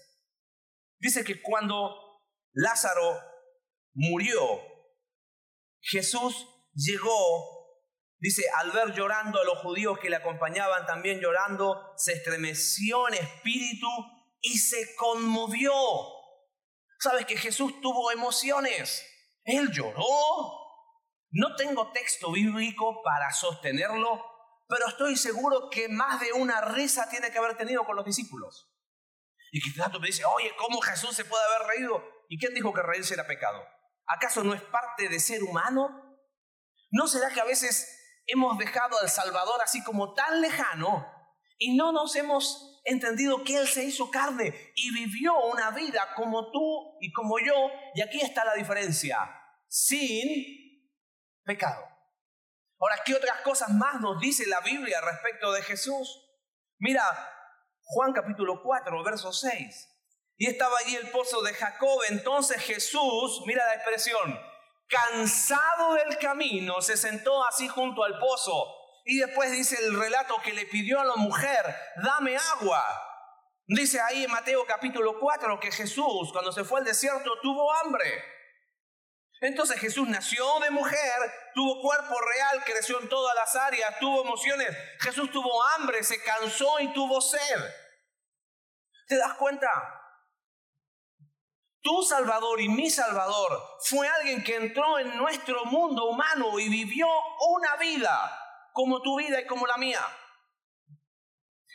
Dice 1.00 1.24
que 1.24 1.42
cuando 1.42 2.22
Lázaro 2.52 3.18
murió, 3.94 4.60
Jesús 5.80 6.46
llegó 6.74 7.60
Dice, 8.20 8.44
al 8.58 8.70
ver 8.70 8.92
llorando 8.92 9.40
a 9.40 9.44
los 9.44 9.58
judíos 9.60 9.98
que 9.98 10.10
le 10.10 10.16
acompañaban 10.16 10.84
también 10.84 11.20
llorando, 11.20 11.94
se 11.96 12.12
estremeció 12.12 13.08
en 13.08 13.14
espíritu 13.14 13.88
y 14.42 14.58
se 14.58 14.94
conmovió. 14.94 15.72
¿Sabes 16.98 17.24
que 17.24 17.38
Jesús 17.38 17.80
tuvo 17.80 18.12
emociones? 18.12 19.06
Él 19.42 19.70
lloró. 19.72 20.04
No 21.30 21.56
tengo 21.56 21.92
texto 21.92 22.30
bíblico 22.30 23.02
para 23.02 23.32
sostenerlo, 23.32 24.22
pero 24.68 24.88
estoy 24.88 25.16
seguro 25.16 25.70
que 25.70 25.88
más 25.88 26.20
de 26.20 26.32
una 26.34 26.60
risa 26.60 27.08
tiene 27.08 27.30
que 27.30 27.38
haber 27.38 27.56
tenido 27.56 27.84
con 27.84 27.96
los 27.96 28.04
discípulos. 28.04 28.69
Y 29.52 29.60
que 29.60 29.78
tanto 29.78 29.98
me 30.00 30.06
dice, 30.06 30.24
oye, 30.24 30.52
¿cómo 30.56 30.80
Jesús 30.80 31.14
se 31.14 31.24
puede 31.24 31.42
haber 31.44 31.68
reído? 31.68 32.02
¿Y 32.28 32.38
quién 32.38 32.54
dijo 32.54 32.72
que 32.72 32.82
reírse 32.82 33.14
era 33.14 33.26
pecado? 33.26 33.64
¿Acaso 34.06 34.44
no 34.44 34.54
es 34.54 34.62
parte 34.62 35.08
de 35.08 35.20
ser 35.20 35.42
humano? 35.42 36.18
¿No 36.90 37.06
será 37.06 37.30
que 37.30 37.40
a 37.40 37.44
veces 37.44 38.22
hemos 38.26 38.58
dejado 38.58 38.98
al 39.00 39.08
Salvador 39.08 39.60
así 39.62 39.82
como 39.82 40.14
tan 40.14 40.40
lejano 40.40 41.06
y 41.58 41.76
no 41.76 41.92
nos 41.92 42.14
hemos 42.16 42.80
entendido 42.84 43.44
que 43.44 43.56
Él 43.56 43.68
se 43.68 43.84
hizo 43.84 44.10
carne 44.10 44.72
y 44.74 44.92
vivió 44.94 45.38
una 45.46 45.70
vida 45.70 46.14
como 46.14 46.50
tú 46.50 46.96
y 47.00 47.12
como 47.12 47.38
yo. 47.38 47.70
Y 47.94 48.00
aquí 48.00 48.20
está 48.20 48.44
la 48.44 48.54
diferencia, 48.54 49.18
sin 49.68 50.88
pecado. 51.44 51.86
Ahora, 52.78 53.02
¿qué 53.04 53.14
otras 53.14 53.42
cosas 53.42 53.68
más 53.70 54.00
nos 54.00 54.18
dice 54.20 54.46
la 54.46 54.60
Biblia 54.60 55.00
respecto 55.02 55.52
de 55.52 55.62
Jesús? 55.62 56.26
Mira, 56.78 57.02
Juan 57.92 58.12
capítulo 58.12 58.62
4, 58.62 59.02
verso 59.02 59.32
6. 59.32 59.88
Y 60.36 60.46
estaba 60.46 60.78
allí 60.78 60.94
el 60.94 61.10
pozo 61.10 61.42
de 61.42 61.52
Jacob. 61.52 62.00
Entonces 62.08 62.62
Jesús, 62.62 63.42
mira 63.46 63.66
la 63.66 63.74
expresión, 63.74 64.40
cansado 64.86 65.94
del 65.94 66.16
camino, 66.18 66.80
se 66.82 66.96
sentó 66.96 67.44
así 67.44 67.66
junto 67.66 68.04
al 68.04 68.16
pozo. 68.20 68.64
Y 69.04 69.18
después 69.18 69.50
dice 69.50 69.76
el 69.84 69.98
relato 69.98 70.36
que 70.44 70.52
le 70.52 70.66
pidió 70.66 71.00
a 71.00 71.04
la 71.04 71.16
mujer, 71.16 71.74
dame 71.96 72.36
agua. 72.36 72.84
Dice 73.66 74.00
ahí 74.00 74.22
en 74.22 74.30
Mateo 74.30 74.64
capítulo 74.66 75.18
4 75.18 75.58
que 75.58 75.72
Jesús 75.72 76.30
cuando 76.32 76.52
se 76.52 76.62
fue 76.62 76.78
al 76.78 76.86
desierto 76.86 77.40
tuvo 77.42 77.72
hambre. 77.74 78.22
Entonces 79.40 79.80
Jesús 79.80 80.06
nació 80.06 80.44
de 80.60 80.70
mujer, 80.70 81.32
tuvo 81.54 81.80
cuerpo 81.80 82.14
real, 82.20 82.62
creció 82.64 83.00
en 83.00 83.08
todas 83.08 83.34
las 83.34 83.56
áreas, 83.56 83.98
tuvo 83.98 84.22
emociones. 84.22 84.68
Jesús 85.00 85.30
tuvo 85.30 85.62
hambre, 85.68 86.04
se 86.04 86.22
cansó 86.22 86.78
y 86.80 86.92
tuvo 86.92 87.20
sed. 87.22 87.60
¿Te 89.06 89.16
das 89.16 89.34
cuenta? 89.34 89.68
Tu 91.82 92.02
Salvador 92.02 92.60
y 92.60 92.68
mi 92.68 92.90
Salvador 92.90 93.78
fue 93.80 94.06
alguien 94.06 94.44
que 94.44 94.56
entró 94.56 94.98
en 94.98 95.16
nuestro 95.16 95.64
mundo 95.64 96.10
humano 96.10 96.58
y 96.58 96.68
vivió 96.68 97.08
una 97.48 97.76
vida 97.76 98.38
como 98.74 99.00
tu 99.00 99.16
vida 99.16 99.40
y 99.40 99.46
como 99.46 99.66
la 99.66 99.78
mía. 99.78 100.06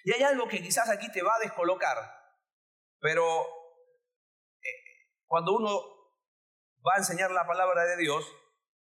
Y 0.03 0.13
hay 0.13 0.21
algo 0.21 0.47
que 0.47 0.61
quizás 0.61 0.87
aquí 0.89 1.11
te 1.11 1.23
va 1.23 1.35
a 1.35 1.39
descolocar, 1.39 1.97
pero 2.99 3.41
eh, 4.61 5.17
cuando 5.25 5.53
uno 5.53 5.94
va 6.85 6.93
a 6.95 6.99
enseñar 6.99 7.31
la 7.31 7.47
palabra 7.47 7.85
de 7.85 7.97
Dios, 7.97 8.25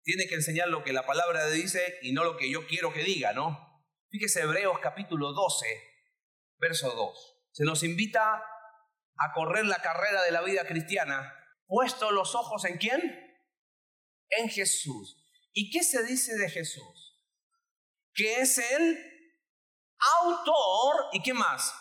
tiene 0.03 0.27
que 0.27 0.35
enseñar 0.35 0.67
lo 0.67 0.83
que 0.83 0.93
la 0.93 1.05
palabra 1.05 1.47
dice 1.47 1.97
y 2.01 2.11
no 2.11 2.23
lo 2.23 2.37
que 2.37 2.51
yo 2.51 2.67
quiero 2.67 2.91
que 2.91 3.03
diga, 3.03 3.33
¿no? 3.33 3.83
Fíjese 4.09 4.41
Hebreos 4.41 4.79
capítulo 4.79 5.31
12, 5.33 5.65
verso 6.57 6.91
2. 6.91 7.49
Se 7.51 7.63
nos 7.63 7.83
invita 7.83 8.21
a 9.17 9.31
correr 9.33 9.65
la 9.65 9.81
carrera 9.81 10.21
de 10.23 10.31
la 10.31 10.41
vida 10.41 10.65
cristiana, 10.67 11.33
puesto 11.65 12.11
los 12.11 12.35
ojos 12.35 12.65
en 12.65 12.77
quién? 12.77 13.01
En 14.29 14.49
Jesús. 14.49 15.25
¿Y 15.53 15.71
qué 15.71 15.83
se 15.83 16.03
dice 16.03 16.37
de 16.37 16.49
Jesús? 16.49 17.23
Que 18.13 18.41
es 18.41 18.57
el 18.57 19.11
autor 20.21 20.95
y 21.13 21.23
qué 21.23 21.33
más? 21.33 21.73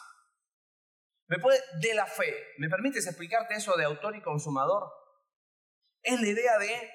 ¿Me 1.26 1.38
puede 1.38 1.60
de 1.80 1.94
la 1.94 2.06
fe? 2.06 2.32
¿Me 2.58 2.68
permites 2.68 3.06
explicarte 3.06 3.54
eso 3.54 3.76
de 3.76 3.84
autor 3.84 4.16
y 4.16 4.22
consumador? 4.22 5.03
Es 6.04 6.20
la 6.20 6.28
idea 6.28 6.58
de 6.58 6.90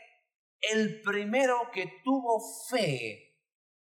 el 0.61 1.01
primero 1.01 1.71
que 1.73 2.01
tuvo 2.03 2.39
fe 2.69 3.35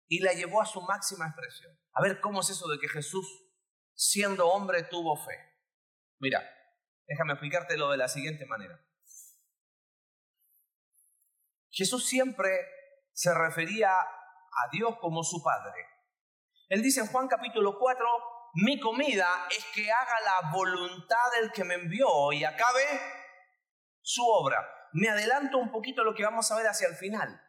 y 0.09 0.21
la 0.21 0.33
llevó 0.33 0.63
a 0.63 0.67
su 0.67 0.81
máxima 0.81 1.27
expresión. 1.27 1.79
A 1.93 2.03
ver, 2.03 2.19
¿cómo 2.21 2.41
es 2.41 2.49
eso 2.49 2.67
de 2.69 2.79
que 2.79 2.89
Jesús, 2.89 3.27
siendo 3.95 4.49
hombre, 4.49 4.85
tuvo 4.85 5.17
fe? 5.17 5.35
Mira, 6.19 6.43
déjame 7.07 7.35
explicártelo 7.35 7.91
de 7.91 7.99
la 7.99 8.09
siguiente 8.09 8.47
manera. 8.47 8.83
Jesús 11.71 12.09
siempre 12.09 12.51
se 13.13 13.35
refería 13.35 13.91
a 13.91 14.69
Dios 14.73 14.97
como 14.99 15.23
su 15.23 15.43
Padre. 15.43 15.87
Él 16.71 16.83
dice 16.83 17.01
en 17.01 17.07
Juan 17.09 17.29
capítulo 17.29 17.79
4, 17.79 18.07
mi 18.55 18.81
comida 18.81 19.47
es 19.51 19.63
que 19.75 19.93
haga 19.93 20.21
la 20.25 20.51
voluntad 20.53 21.33
del 21.39 21.53
que 21.53 21.65
me 21.65 21.75
envió 21.75 22.33
y 22.33 22.45
acabe 22.45 22.83
su 24.01 24.25
obra 24.25 24.78
me 24.93 25.09
adelanto 25.09 25.59
un 25.59 25.71
poquito 25.71 26.05
lo 26.05 26.15
que 26.15 26.25
vamos 26.25 26.51
a 26.51 26.57
ver 26.57 26.67
hacia 26.67 26.89
el 26.89 26.95
final. 26.95 27.41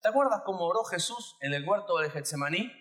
¿Te 0.00 0.08
acuerdas 0.08 0.42
cómo 0.44 0.66
oró 0.66 0.84
Jesús 0.84 1.36
en 1.40 1.54
el 1.54 1.68
huerto 1.68 1.98
de 1.98 2.10
Getsemaní? 2.10 2.72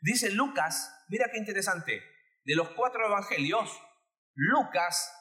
Dice 0.00 0.30
Lucas, 0.30 1.04
mira 1.08 1.28
qué 1.32 1.38
interesante, 1.38 2.02
de 2.44 2.54
los 2.54 2.70
cuatro 2.70 3.04
evangelios, 3.06 3.70
Lucas, 4.34 5.12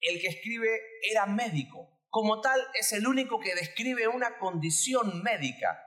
el 0.00 0.20
que 0.20 0.28
escribe, 0.28 0.80
era 1.10 1.26
médico. 1.26 2.00
Como 2.08 2.40
tal, 2.40 2.60
es 2.78 2.92
el 2.92 3.06
único 3.06 3.38
que 3.38 3.54
describe 3.54 4.08
una 4.08 4.38
condición 4.38 5.22
médica. 5.22 5.78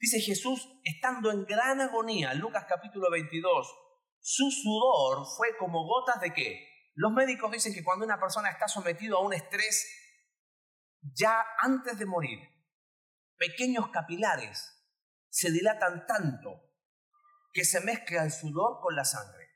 Dice 0.00 0.20
Jesús, 0.20 0.80
estando 0.82 1.30
en 1.30 1.44
gran 1.44 1.80
agonía, 1.80 2.34
Lucas 2.34 2.66
capítulo 2.68 3.10
22, 3.10 3.72
su 4.20 4.50
sudor 4.50 5.24
fue 5.36 5.56
como 5.56 5.86
gotas 5.86 6.20
de 6.20 6.34
qué? 6.34 6.68
Los 6.94 7.12
médicos 7.12 7.52
dicen 7.52 7.72
que 7.72 7.84
cuando 7.84 8.04
una 8.04 8.18
persona 8.18 8.50
está 8.50 8.66
sometido 8.66 9.18
a 9.18 9.24
un 9.24 9.32
estrés 9.32 9.86
ya 11.00 11.44
antes 11.58 11.98
de 11.98 12.06
morir, 12.06 12.40
pequeños 13.36 13.90
capilares 13.90 14.72
se 15.28 15.50
dilatan 15.50 16.06
tanto 16.06 16.62
que 17.52 17.64
se 17.64 17.80
mezcla 17.80 18.24
el 18.24 18.32
sudor 18.32 18.80
con 18.80 18.94
la 18.96 19.04
sangre. 19.04 19.46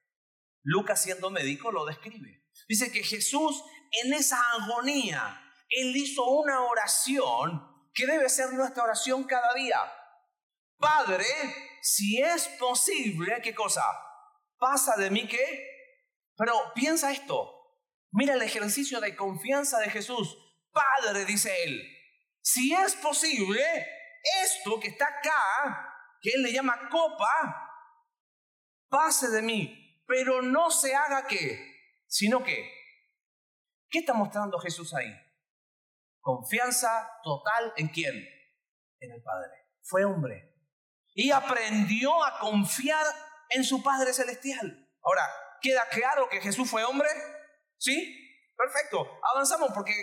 Lucas 0.62 1.02
siendo 1.02 1.30
médico 1.30 1.73
lo 1.73 1.87
describe. 1.87 2.47
Dice 2.68 2.92
que 2.92 3.02
Jesús 3.02 3.62
en 3.92 4.12
esa 4.12 4.38
agonía, 4.52 5.40
Él 5.68 5.97
hizo 5.97 6.25
una 6.25 6.62
oración 6.62 7.90
que 7.92 8.06
debe 8.06 8.28
ser 8.28 8.52
nuestra 8.52 8.85
oración 8.85 9.25
cada 9.25 9.52
día. 9.54 9.78
Padre, 10.78 11.26
si 11.82 12.23
es 12.23 12.49
posible, 12.59 13.40
¿qué 13.42 13.54
cosa? 13.54 13.82
Pasa 14.59 14.97
de 14.97 15.11
mí 15.11 15.26
qué? 15.26 15.66
Pero 16.37 16.54
piensa 16.75 17.11
esto. 17.11 17.52
Mira 18.12 18.35
el 18.35 18.42
ejercicio 18.42 19.00
de 19.00 19.16
confianza 19.16 19.78
de 19.78 19.90
Jesús. 19.90 20.37
Padre, 20.72 21.24
dice 21.24 21.64
él, 21.64 21.82
si 22.40 22.72
es 22.72 22.94
posible, 22.96 23.62
esto 24.42 24.78
que 24.80 24.88
está 24.88 25.06
acá, 25.06 25.94
que 26.20 26.30
él 26.30 26.42
le 26.42 26.52
llama 26.52 26.88
copa, 26.90 27.70
pase 28.88 29.28
de 29.28 29.42
mí, 29.42 30.02
pero 30.06 30.42
no 30.42 30.70
se 30.70 30.94
haga 30.94 31.26
qué, 31.26 31.58
sino 32.06 32.42
que, 32.42 32.70
¿qué 33.88 34.00
está 34.00 34.14
mostrando 34.14 34.58
Jesús 34.58 34.92
ahí? 34.94 35.12
Confianza 36.20 37.10
total 37.22 37.72
en 37.76 37.88
quién? 37.88 38.14
En 39.00 39.12
el 39.12 39.22
Padre. 39.22 39.50
Fue 39.82 40.04
hombre. 40.04 40.54
Y 41.14 41.30
aprendió 41.30 42.22
a 42.22 42.38
confiar 42.38 43.04
en 43.50 43.64
su 43.64 43.82
Padre 43.82 44.12
Celestial. 44.12 44.88
Ahora, 45.02 45.26
¿queda 45.60 45.88
claro 45.88 46.28
que 46.28 46.40
Jesús 46.40 46.70
fue 46.70 46.84
hombre? 46.84 47.08
¿Sí? 47.78 48.52
Perfecto. 48.56 49.20
Avanzamos 49.32 49.72
porque 49.74 49.94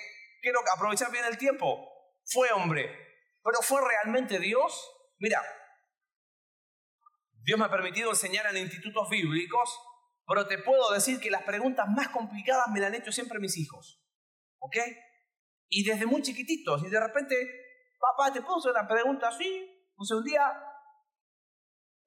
quiero 0.48 0.62
aprovechar 0.74 1.12
bien 1.12 1.26
el 1.26 1.38
tiempo. 1.38 1.94
Fue 2.24 2.50
hombre, 2.52 2.90
pero 3.44 3.62
¿fue 3.62 3.82
realmente 3.86 4.40
Dios? 4.40 4.90
Mira, 5.20 5.42
Dios 7.44 7.60
me 7.60 7.66
ha 7.66 7.70
permitido 7.70 8.12
enseñar 8.12 8.46
en 8.48 8.58
institutos 8.58 9.10
bíblicos, 9.10 9.78
pero 10.26 10.48
te 10.48 10.58
puedo 10.60 10.94
decir 10.94 11.20
que 11.20 11.30
las 11.30 11.44
preguntas 11.44 11.88
más 11.90 12.10
complicadas 12.10 12.68
me 12.70 12.80
las 12.80 12.90
han 12.90 12.96
hecho 12.96 13.12
siempre 13.12 13.40
mis 13.40 13.58
hijos. 13.58 14.02
¿Ok? 14.60 14.78
Y 15.70 15.84
desde 15.84 16.06
muy 16.06 16.22
chiquititos, 16.22 16.82
y 16.84 16.90
de 16.90 17.00
repente, 17.00 17.36
papá, 18.00 18.32
¿te 18.32 18.42
puedo 18.42 18.60
hacer 18.60 18.72
una 18.72 18.88
pregunta 18.88 19.28
así? 19.28 19.92
O 19.98 20.06
sea, 20.06 20.18
un 20.18 20.24
día, 20.24 20.42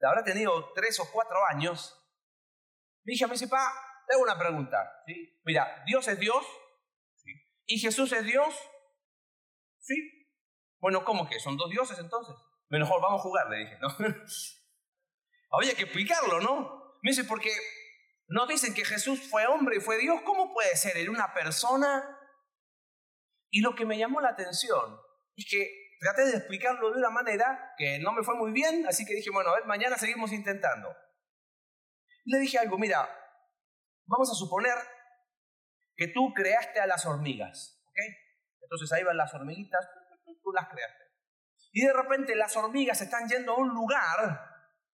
habrá 0.02 0.25
tenido 0.25 0.73
tres 0.73 0.99
o 1.00 1.11
cuatro 1.12 1.44
años, 1.47 1.94
mi 3.04 3.14
hija 3.14 3.26
me 3.26 3.35
dice, 3.35 3.49
papá, 3.49 3.70
te 4.06 4.14
hago 4.14 4.23
una 4.23 4.38
pregunta. 4.38 4.78
¿sí? 5.06 5.40
Mira, 5.44 5.82
Dios 5.87 6.09
es 6.09 6.18
Dios, 6.18 6.47
¿Y 7.70 7.78
Jesús 7.78 8.12
es 8.12 8.24
Dios? 8.24 8.52
Sí. 9.78 9.94
Bueno, 10.80 11.04
¿cómo 11.04 11.28
que? 11.28 11.38
¿Son 11.38 11.56
dos 11.56 11.70
dioses 11.70 12.00
entonces? 12.00 12.34
Mejor 12.68 13.00
vamos 13.00 13.20
a 13.20 13.22
jugar, 13.22 13.48
le 13.48 13.58
dije, 13.58 13.78
¿no? 13.80 13.88
Había 15.56 15.76
que 15.76 15.84
explicarlo, 15.84 16.40
¿no? 16.40 16.98
Me 17.00 17.12
dice, 17.12 17.22
porque 17.22 17.52
no 18.26 18.48
dicen 18.48 18.74
que 18.74 18.84
Jesús 18.84 19.20
fue 19.30 19.46
hombre 19.46 19.76
y 19.76 19.80
fue 19.80 19.98
Dios. 19.98 20.20
¿Cómo 20.22 20.52
puede 20.52 20.76
ser 20.76 20.96
él 20.96 21.10
una 21.10 21.32
persona? 21.32 22.18
Y 23.50 23.60
lo 23.60 23.76
que 23.76 23.86
me 23.86 23.96
llamó 23.96 24.20
la 24.20 24.30
atención 24.30 25.00
es 25.36 25.46
que 25.48 25.70
traté 26.00 26.24
de 26.24 26.38
explicarlo 26.38 26.90
de 26.90 26.98
una 26.98 27.10
manera 27.10 27.72
que 27.78 28.00
no 28.00 28.10
me 28.10 28.24
fue 28.24 28.34
muy 28.34 28.50
bien, 28.50 28.84
así 28.88 29.06
que 29.06 29.14
dije, 29.14 29.30
bueno, 29.30 29.50
a 29.50 29.54
ver, 29.54 29.66
mañana 29.66 29.96
seguimos 29.96 30.32
intentando. 30.32 30.92
Le 32.24 32.38
dije 32.40 32.58
algo, 32.58 32.78
mira, 32.78 33.08
vamos 34.06 34.28
a 34.28 34.34
suponer 34.34 34.74
que 36.00 36.09
tú 36.09 36.33
creaste 36.33 36.80
a 36.80 36.87
las 36.87 37.04
hormigas. 37.04 37.78
¿ok? 37.85 37.99
Entonces 38.62 38.90
ahí 38.90 39.04
van 39.04 39.19
las 39.19 39.35
hormiguitas, 39.35 39.87
tú 40.42 40.50
las 40.50 40.66
creaste. 40.71 41.04
Y 41.73 41.85
de 41.85 41.92
repente 41.92 42.35
las 42.35 42.57
hormigas 42.57 43.02
están 43.02 43.28
yendo 43.28 43.52
a 43.52 43.59
un 43.59 43.69
lugar 43.69 44.40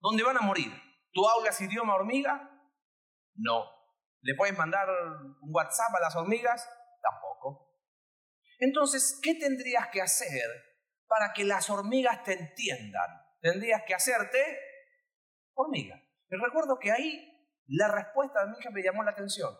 donde 0.01 0.25
van 0.25 0.37
a 0.37 0.41
morir. 0.41 0.73
¿Tú 1.13 1.23
hablas 1.29 1.61
idioma 1.61 1.95
hormiga? 1.95 2.51
No. 3.37 3.71
¿Le 4.21 4.35
puedes 4.35 4.59
mandar 4.59 4.89
un 4.91 5.55
WhatsApp 5.55 5.95
a 5.95 6.01
las 6.01 6.17
hormigas? 6.17 6.69
Tampoco. 7.01 7.73
Entonces, 8.59 9.21
¿qué 9.23 9.37
tendrías 9.37 9.87
que 9.93 10.03
hacer 10.03 10.51
para 11.07 11.33
que 11.33 11.45
las 11.45 11.71
hormigas 11.71 12.25
te 12.25 12.33
entiendan? 12.33 13.23
Tendrías 13.41 13.83
que 13.87 13.95
hacerte 13.95 14.59
hormiga. 15.55 16.03
Y 16.29 16.37
recuerdo 16.37 16.81
que 16.81 16.91
ahí 16.91 17.33
la 17.69 17.87
respuesta 17.87 18.45
de 18.45 18.51
mi 18.51 18.59
hija 18.59 18.71
me 18.71 18.83
llamó 18.83 19.05
la 19.05 19.13
atención. 19.13 19.57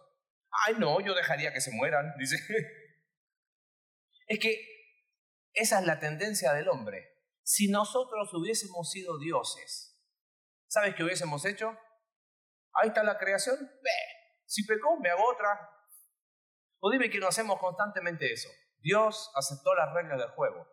Ay, 0.67 0.75
no, 0.79 1.01
yo 1.01 1.15
dejaría 1.15 1.53
que 1.53 1.61
se 1.61 1.73
mueran, 1.73 2.15
dice. 2.19 2.37
Es 4.27 4.39
que 4.39 4.77
esa 5.53 5.81
es 5.81 5.87
la 5.87 5.99
tendencia 5.99 6.53
del 6.53 6.69
hombre. 6.69 7.15
Si 7.43 7.69
nosotros 7.69 8.33
hubiésemos 8.35 8.91
sido 8.91 9.19
dioses, 9.19 9.99
¿sabes 10.67 10.95
qué 10.95 11.05
hubiésemos 11.05 11.45
hecho? 11.45 11.77
Ahí 12.75 12.89
está 12.89 13.03
la 13.03 13.19
creación. 13.19 13.57
Ve, 13.61 13.91
si 14.45 14.65
pecó, 14.67 14.99
me 15.01 15.11
hago 15.11 15.23
otra. 15.29 15.71
O 16.81 16.91
dime 16.91 17.09
que 17.09 17.19
no 17.19 17.29
hacemos 17.29 17.59
constantemente 17.59 18.33
eso. 18.33 18.49
Dios 18.79 19.31
aceptó 19.35 19.75
las 19.75 19.93
reglas 19.95 20.19
del 20.19 20.31
juego 20.31 20.67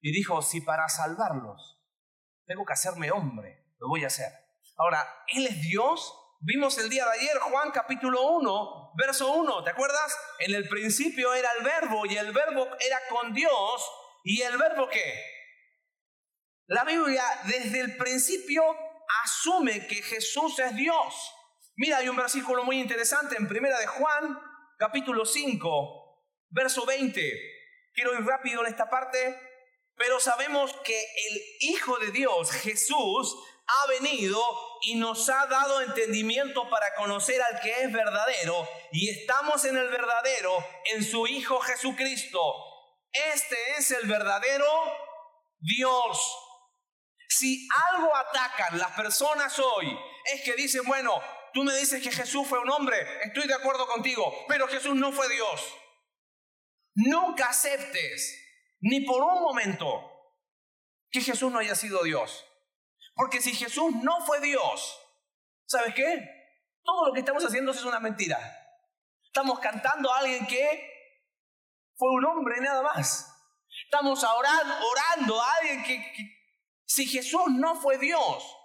y 0.00 0.12
dijo, 0.12 0.40
si 0.42 0.60
para 0.60 0.88
salvarlos 0.88 1.82
tengo 2.46 2.64
que 2.64 2.72
hacerme 2.72 3.10
hombre, 3.10 3.74
lo 3.78 3.88
voy 3.88 4.04
a 4.04 4.06
hacer. 4.06 4.32
Ahora, 4.76 5.06
Él 5.34 5.46
es 5.46 5.60
Dios, 5.60 6.14
Vimos 6.40 6.78
el 6.78 6.88
día 6.88 7.04
de 7.04 7.18
ayer 7.18 7.36
Juan 7.38 7.72
capítulo 7.72 8.22
1, 8.36 8.92
verso 8.96 9.32
1, 9.32 9.64
¿te 9.64 9.70
acuerdas? 9.70 10.16
En 10.38 10.54
el 10.54 10.68
principio 10.68 11.34
era 11.34 11.50
el 11.58 11.64
verbo 11.64 12.06
y 12.06 12.16
el 12.16 12.30
verbo 12.30 12.68
era 12.78 13.00
con 13.10 13.34
Dios 13.34 13.90
y 14.22 14.42
el 14.42 14.56
verbo 14.56 14.88
qué? 14.88 15.20
La 16.68 16.84
Biblia 16.84 17.24
desde 17.44 17.80
el 17.80 17.96
principio 17.96 18.62
asume 19.24 19.88
que 19.88 20.00
Jesús 20.00 20.56
es 20.60 20.76
Dios. 20.76 21.34
Mira, 21.74 21.96
hay 21.96 22.08
un 22.08 22.16
versículo 22.16 22.62
muy 22.62 22.78
interesante 22.78 23.34
en 23.36 23.48
Primera 23.48 23.76
de 23.80 23.88
Juan, 23.88 24.38
capítulo 24.78 25.26
5, 25.26 26.24
verso 26.50 26.86
20. 26.86 27.20
Quiero 27.94 28.14
ir 28.14 28.24
rápido 28.24 28.60
en 28.60 28.68
esta 28.68 28.88
parte, 28.88 29.40
pero 29.96 30.20
sabemos 30.20 30.72
que 30.84 31.00
el 31.00 31.42
Hijo 31.62 31.98
de 31.98 32.12
Dios, 32.12 32.52
Jesús, 32.52 33.36
ha 33.68 33.88
venido 33.88 34.42
y 34.82 34.94
nos 34.94 35.28
ha 35.28 35.46
dado 35.46 35.82
entendimiento 35.82 36.68
para 36.70 36.94
conocer 36.94 37.40
al 37.42 37.60
que 37.60 37.82
es 37.82 37.92
verdadero 37.92 38.68
y 38.92 39.10
estamos 39.10 39.64
en 39.64 39.76
el 39.76 39.88
verdadero, 39.88 40.64
en 40.92 41.04
su 41.04 41.26
Hijo 41.26 41.60
Jesucristo. 41.60 42.40
Este 43.12 43.56
es 43.76 43.90
el 43.90 44.08
verdadero 44.08 44.66
Dios. 45.58 46.36
Si 47.28 47.68
algo 47.92 48.14
atacan 48.16 48.78
las 48.78 48.92
personas 48.92 49.58
hoy 49.58 49.98
es 50.24 50.42
que 50.42 50.54
dicen, 50.54 50.82
bueno, 50.86 51.20
tú 51.52 51.62
me 51.62 51.74
dices 51.76 52.02
que 52.02 52.10
Jesús 52.10 52.46
fue 52.48 52.58
un 52.58 52.70
hombre, 52.70 52.96
estoy 53.24 53.46
de 53.46 53.54
acuerdo 53.54 53.86
contigo, 53.86 54.46
pero 54.48 54.66
Jesús 54.68 54.94
no 54.94 55.12
fue 55.12 55.28
Dios. 55.28 55.74
Nunca 56.94 57.50
aceptes, 57.50 58.34
ni 58.80 59.02
por 59.02 59.22
un 59.22 59.42
momento, 59.42 60.10
que 61.10 61.20
Jesús 61.20 61.52
no 61.52 61.58
haya 61.58 61.74
sido 61.74 62.02
Dios. 62.02 62.47
Porque 63.18 63.40
si 63.40 63.52
Jesús 63.52 63.92
no 64.00 64.24
fue 64.24 64.40
Dios, 64.40 64.96
¿sabes 65.66 65.92
qué? 65.92 66.24
Todo 66.84 67.08
lo 67.08 67.12
que 67.12 67.18
estamos 67.18 67.44
haciendo 67.44 67.72
es 67.72 67.82
una 67.82 67.98
mentira. 67.98 68.38
Estamos 69.24 69.58
cantando 69.58 70.12
a 70.12 70.18
alguien 70.20 70.46
que 70.46 71.18
fue 71.96 72.10
un 72.10 72.24
hombre 72.26 72.60
nada 72.60 72.80
más. 72.80 73.28
Estamos 73.84 74.22
orando, 74.22 75.42
a 75.42 75.52
alguien 75.54 75.82
que, 75.82 76.00
si 76.86 77.08
Jesús 77.08 77.42
no 77.48 77.74
fue 77.74 77.98
Dios, 77.98 78.56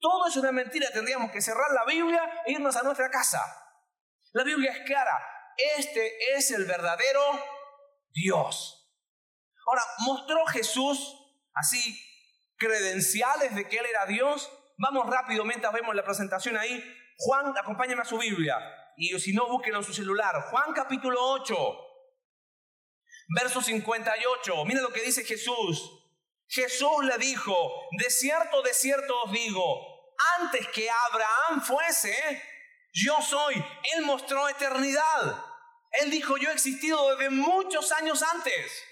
todo 0.00 0.26
es 0.26 0.36
una 0.36 0.52
mentira. 0.52 0.90
Tendríamos 0.90 1.30
que 1.30 1.42
cerrar 1.42 1.70
la 1.72 1.84
Biblia 1.84 2.42
e 2.46 2.52
irnos 2.52 2.76
a 2.76 2.82
nuestra 2.82 3.10
casa. 3.10 3.42
La 4.32 4.42
Biblia 4.42 4.72
es 4.72 4.86
clara. 4.86 5.22
Este 5.76 6.34
es 6.34 6.50
el 6.52 6.64
verdadero 6.64 7.44
Dios. 8.08 8.90
Ahora, 9.66 9.82
¿mostró 9.98 10.46
Jesús 10.46 11.14
así 11.52 12.07
credenciales 12.58 13.54
de 13.54 13.68
que 13.68 13.78
Él 13.78 13.86
era 13.86 14.06
Dios? 14.06 14.50
Vamos 14.76 15.08
rápido 15.08 15.44
mientras 15.44 15.72
vemos 15.72 15.94
la 15.94 16.04
presentación 16.04 16.56
ahí. 16.56 16.84
Juan, 17.16 17.56
acompáñame 17.56 18.02
a 18.02 18.04
su 18.04 18.18
Biblia. 18.18 18.58
Y 18.96 19.18
si 19.20 19.32
no, 19.32 19.48
búsquenlo 19.48 19.78
en 19.78 19.84
su 19.84 19.94
celular. 19.94 20.34
Juan 20.50 20.72
capítulo 20.72 21.18
8, 21.20 21.56
verso 23.28 23.62
58. 23.62 24.64
Mira 24.64 24.82
lo 24.82 24.92
que 24.92 25.02
dice 25.02 25.24
Jesús. 25.24 25.94
Jesús 26.48 27.04
le 27.04 27.18
dijo, 27.18 27.54
de 27.98 28.10
cierto, 28.10 28.62
de 28.62 28.72
cierto 28.72 29.22
os 29.22 29.32
digo, 29.32 30.14
antes 30.40 30.66
que 30.68 30.88
Abraham 30.90 31.62
fuese, 31.62 32.42
yo 32.92 33.20
soy. 33.20 33.54
Él 33.96 34.04
mostró 34.04 34.48
eternidad. 34.48 35.44
Él 35.92 36.10
dijo, 36.10 36.36
yo 36.38 36.50
he 36.50 36.52
existido 36.52 37.16
desde 37.16 37.30
muchos 37.30 37.92
años 37.92 38.22
antes. 38.22 38.82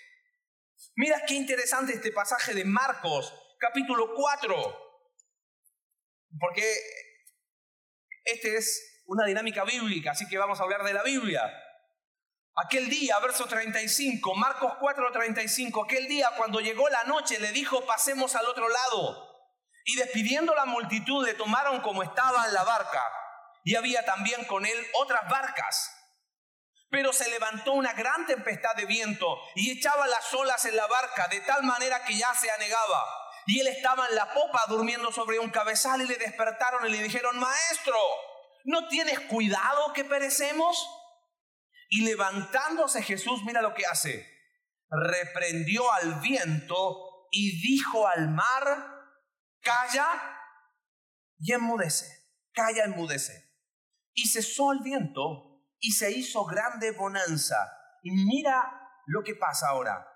Mira 0.97 1.23
qué 1.27 1.35
interesante 1.35 1.95
este 1.95 2.13
pasaje 2.13 2.55
de 2.55 2.65
Marcos, 2.65 3.33
capítulo 3.59 4.15
4. 4.15 4.87
Porque 6.39 6.75
este 8.25 8.57
es 8.57 9.03
una 9.07 9.25
dinámica 9.25 9.65
bíblica, 9.65 10.13
así 10.13 10.29
que 10.29 10.39
vamos 10.39 10.61
a 10.61 10.65
hablar 10.65 10.83
de 10.83 10.93
la 10.93 11.03
Biblia. 11.03 11.43
Aquel 12.59 12.89
día, 12.89 13.19
verso 13.19 13.47
35, 13.47 14.35
Marcos 14.35 14.73
4, 14.81 15.13
35, 15.13 15.85
aquel 15.85 16.09
día 16.09 16.31
cuando 16.37 16.61
llegó 16.61 16.89
la 16.89 17.05
noche 17.05 17.39
le 17.39 17.53
dijo, 17.53 17.85
pasemos 17.85 18.35
al 18.35 18.47
otro 18.47 18.69
lado. 18.69 19.27
Y 19.85 19.97
despidiendo 19.97 20.55
la 20.55 20.65
multitud 20.65 21.25
le 21.25 21.35
tomaron 21.35 21.81
como 21.81 22.03
estaba 22.03 22.47
en 22.47 22.55
la 22.55 22.65
barca. 22.65 23.03
Y 23.63 23.75
había 23.77 24.05
también 24.05 24.45
con 24.47 24.65
él 24.65 24.87
otras 24.95 25.29
barcas. 25.29 25.93
Pero 26.89 27.13
se 27.13 27.29
levantó 27.29 27.73
una 27.73 27.93
gran 27.93 28.27
tempestad 28.27 28.75
de 28.75 28.87
viento 28.87 29.39
y 29.55 29.73
echaba 29.73 30.07
las 30.07 30.33
olas 30.33 30.65
en 30.65 30.77
la 30.77 30.87
barca 30.87 31.29
de 31.29 31.41
tal 31.43 31.63
manera 31.63 32.05
que 32.05 32.17
ya 32.17 32.35
se 32.35 32.51
anegaba. 32.51 33.05
Y 33.47 33.61
él 33.61 33.69
estaba 33.69 34.09
en 34.09 34.17
la 34.17 34.33
popa 34.35 34.65
durmiendo 34.69 35.13
sobre 35.13 35.39
un 35.39 35.51
cabezal 35.51 36.03
y 36.03 36.07
le 36.07 36.17
despertaron 36.17 36.87
y 36.87 36.91
le 36.91 37.03
dijeron, 37.03 37.39
Maestro, 37.39 37.97
¿no 38.65 38.89
tienes 38.89 39.21
cuidado 39.21 39.93
que 39.93 40.05
perecemos? 40.05 40.89
Y 41.89 42.03
levantándose 42.05 43.03
Jesús, 43.03 43.43
mira 43.45 43.63
lo 43.63 43.75
que 43.75 43.87
hace. 43.87 44.27
Reprendió 44.91 45.91
al 45.93 46.21
viento 46.21 47.29
y 47.31 47.61
dijo 47.61 48.09
al 48.09 48.31
mar, 48.31 48.87
calla 49.61 50.09
y 51.39 51.53
enmudece, 51.53 52.07
calla, 52.53 52.85
enmudece. 52.85 53.55
Y 54.13 54.29
cesó 54.29 54.73
el 54.73 54.81
viento 54.81 55.63
y 55.79 55.93
se 55.93 56.11
hizo 56.11 56.45
grande 56.47 56.91
bonanza. 56.93 57.57
Y 58.03 58.11
mira 58.11 58.91
lo 59.07 59.23
que 59.23 59.35
pasa 59.35 59.69
ahora. 59.69 60.16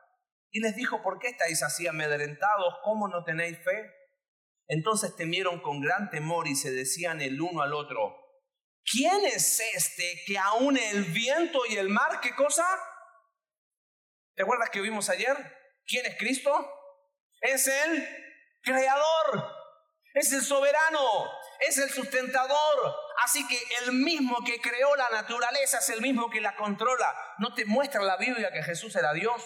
Y 0.50 0.60
les 0.60 0.74
dijo, 0.74 1.02
¿por 1.02 1.18
qué 1.18 1.28
estáis 1.28 1.62
así 1.62 1.86
amedrentados? 1.86 2.74
¿Cómo 2.82 3.08
no 3.08 3.24
tenéis 3.24 3.58
fe? 3.58 4.00
Entonces 4.66 5.16
temieron 5.16 5.60
con 5.60 5.80
gran 5.80 6.10
temor 6.10 6.48
y 6.48 6.54
se 6.54 6.70
decían 6.70 7.20
el 7.20 7.40
uno 7.40 7.62
al 7.62 7.72
otro, 7.72 8.16
¿quién 8.84 9.24
es 9.24 9.60
este 9.74 10.22
que 10.26 10.38
aún 10.38 10.76
el 10.76 11.04
viento 11.04 11.60
y 11.68 11.76
el 11.76 11.88
mar, 11.88 12.20
qué 12.20 12.34
cosa? 12.34 12.64
¿Te 14.34 14.42
acuerdas 14.42 14.70
que 14.70 14.80
vimos 14.80 15.08
ayer? 15.08 15.36
¿Quién 15.86 16.06
es 16.06 16.16
Cristo? 16.16 16.52
Es 17.40 17.66
el 17.66 18.08
creador, 18.62 19.44
es 20.14 20.32
el 20.32 20.42
soberano, 20.42 21.30
es 21.60 21.78
el 21.78 21.90
sustentador. 21.90 22.94
Así 23.24 23.46
que 23.46 23.58
el 23.82 23.92
mismo 23.92 24.38
que 24.44 24.60
creó 24.60 24.94
la 24.96 25.10
naturaleza 25.10 25.78
es 25.78 25.88
el 25.90 26.00
mismo 26.00 26.30
que 26.30 26.40
la 26.40 26.54
controla. 26.56 27.12
¿No 27.38 27.54
te 27.54 27.64
muestra 27.64 28.02
la 28.02 28.16
Biblia 28.16 28.52
que 28.52 28.62
Jesús 28.62 28.94
era 28.96 29.12
Dios? 29.12 29.42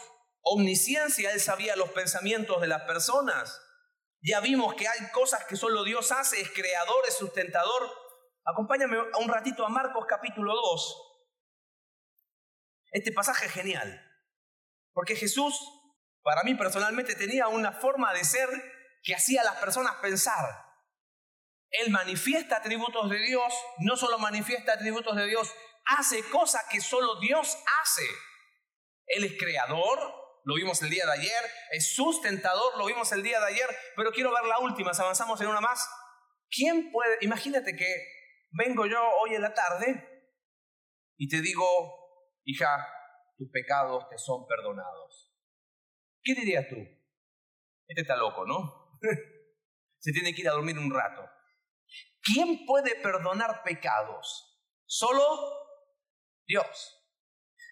Omnisciencia, 0.46 1.33
Él 1.33 1.40
sabía 1.40 1.74
los 1.74 1.90
pensamientos 1.90 2.61
de 2.61 2.66
las 2.66 2.83
personas. 2.83 3.62
Ya 4.20 4.40
vimos 4.40 4.74
que 4.74 4.87
hay 4.87 5.11
cosas 5.11 5.44
que 5.46 5.57
solo 5.57 5.85
Dios 5.85 6.12
hace, 6.12 6.40
es 6.40 6.50
creador, 6.50 7.02
es 7.09 7.16
sustentador. 7.16 7.90
Acompáñame 8.44 8.98
un 9.20 9.28
ratito 9.28 9.64
a 9.64 9.70
Marcos 9.70 10.04
capítulo 10.07 10.54
2. 10.54 11.12
Este 12.92 13.11
pasaje 13.11 13.46
es 13.46 13.52
genial, 13.52 14.02
porque 14.92 15.16
Jesús, 15.16 15.59
para 16.22 16.42
mí 16.42 16.54
personalmente, 16.54 17.14
tenía 17.14 17.48
una 17.48 17.72
forma 17.72 18.12
de 18.12 18.24
ser 18.24 18.48
que 19.02 19.14
hacía 19.14 19.40
a 19.40 19.44
las 19.44 19.57
personas 19.57 19.96
pensar. 19.96 20.62
Él 21.70 21.90
manifiesta 21.90 22.59
atributos 22.59 23.09
de 23.09 23.18
Dios, 23.18 23.52
no 23.78 23.96
solo 23.96 24.18
manifiesta 24.18 24.74
atributos 24.74 25.16
de 25.16 25.26
Dios, 25.26 25.50
hace 25.87 26.22
cosas 26.28 26.64
que 26.70 26.83
solo 26.83 27.18
Dios 27.18 27.57
hace. 27.83 28.07
Él 29.07 29.24
es 29.24 29.38
creador, 29.38 30.23
lo 30.44 30.54
vimos 30.54 30.80
el 30.83 30.90
día 30.90 31.07
de 31.07 31.12
ayer, 31.12 31.50
es 31.70 31.94
sustentador, 31.94 32.76
lo 32.78 32.87
vimos 32.87 33.11
el 33.12 33.22
día 33.22 33.40
de 33.40 33.46
ayer, 33.46 33.68
pero 33.96 34.12
quiero 34.12 34.33
ver 34.33 34.44
la 34.44 34.59
última, 34.59 34.92
si 34.92 35.02
avanzamos 35.02 35.40
en 35.40 35.48
una 35.48 35.61
más. 35.61 35.88
¿Quién 36.50 36.92
puede, 36.92 37.18
imagínate 37.22 37.74
que 37.74 37.87
vengo 38.50 38.87
yo 38.87 39.00
hoy 39.22 39.35
en 39.35 39.42
la 39.42 39.54
tarde 39.54 40.30
y 41.16 41.28
te 41.28 41.40
digo, 41.40 41.64
hija, 42.44 42.87
tus 43.37 43.50
pecados 43.50 44.09
te 44.09 44.18
son 44.18 44.46
perdonados. 44.46 45.33
¿Qué 46.22 46.35
dirías 46.35 46.68
tú? 46.68 46.76
Este 47.87 48.02
está 48.02 48.16
loco, 48.16 48.46
¿no? 48.46 48.98
Se 49.98 50.12
tiene 50.12 50.35
que 50.35 50.42
ir 50.42 50.48
a 50.48 50.52
dormir 50.52 50.78
un 50.78 50.92
rato. 50.92 51.22
¿Quién 52.22 52.64
puede 52.66 52.94
perdonar 52.96 53.62
pecados? 53.62 54.61
Solo 54.87 55.22
Dios. 56.46 57.00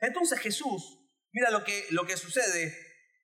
Entonces 0.00 0.38
Jesús, 0.40 1.01
mira 1.32 1.50
lo 1.50 1.64
que, 1.64 1.86
lo 1.90 2.04
que 2.04 2.16
sucede, 2.16 2.76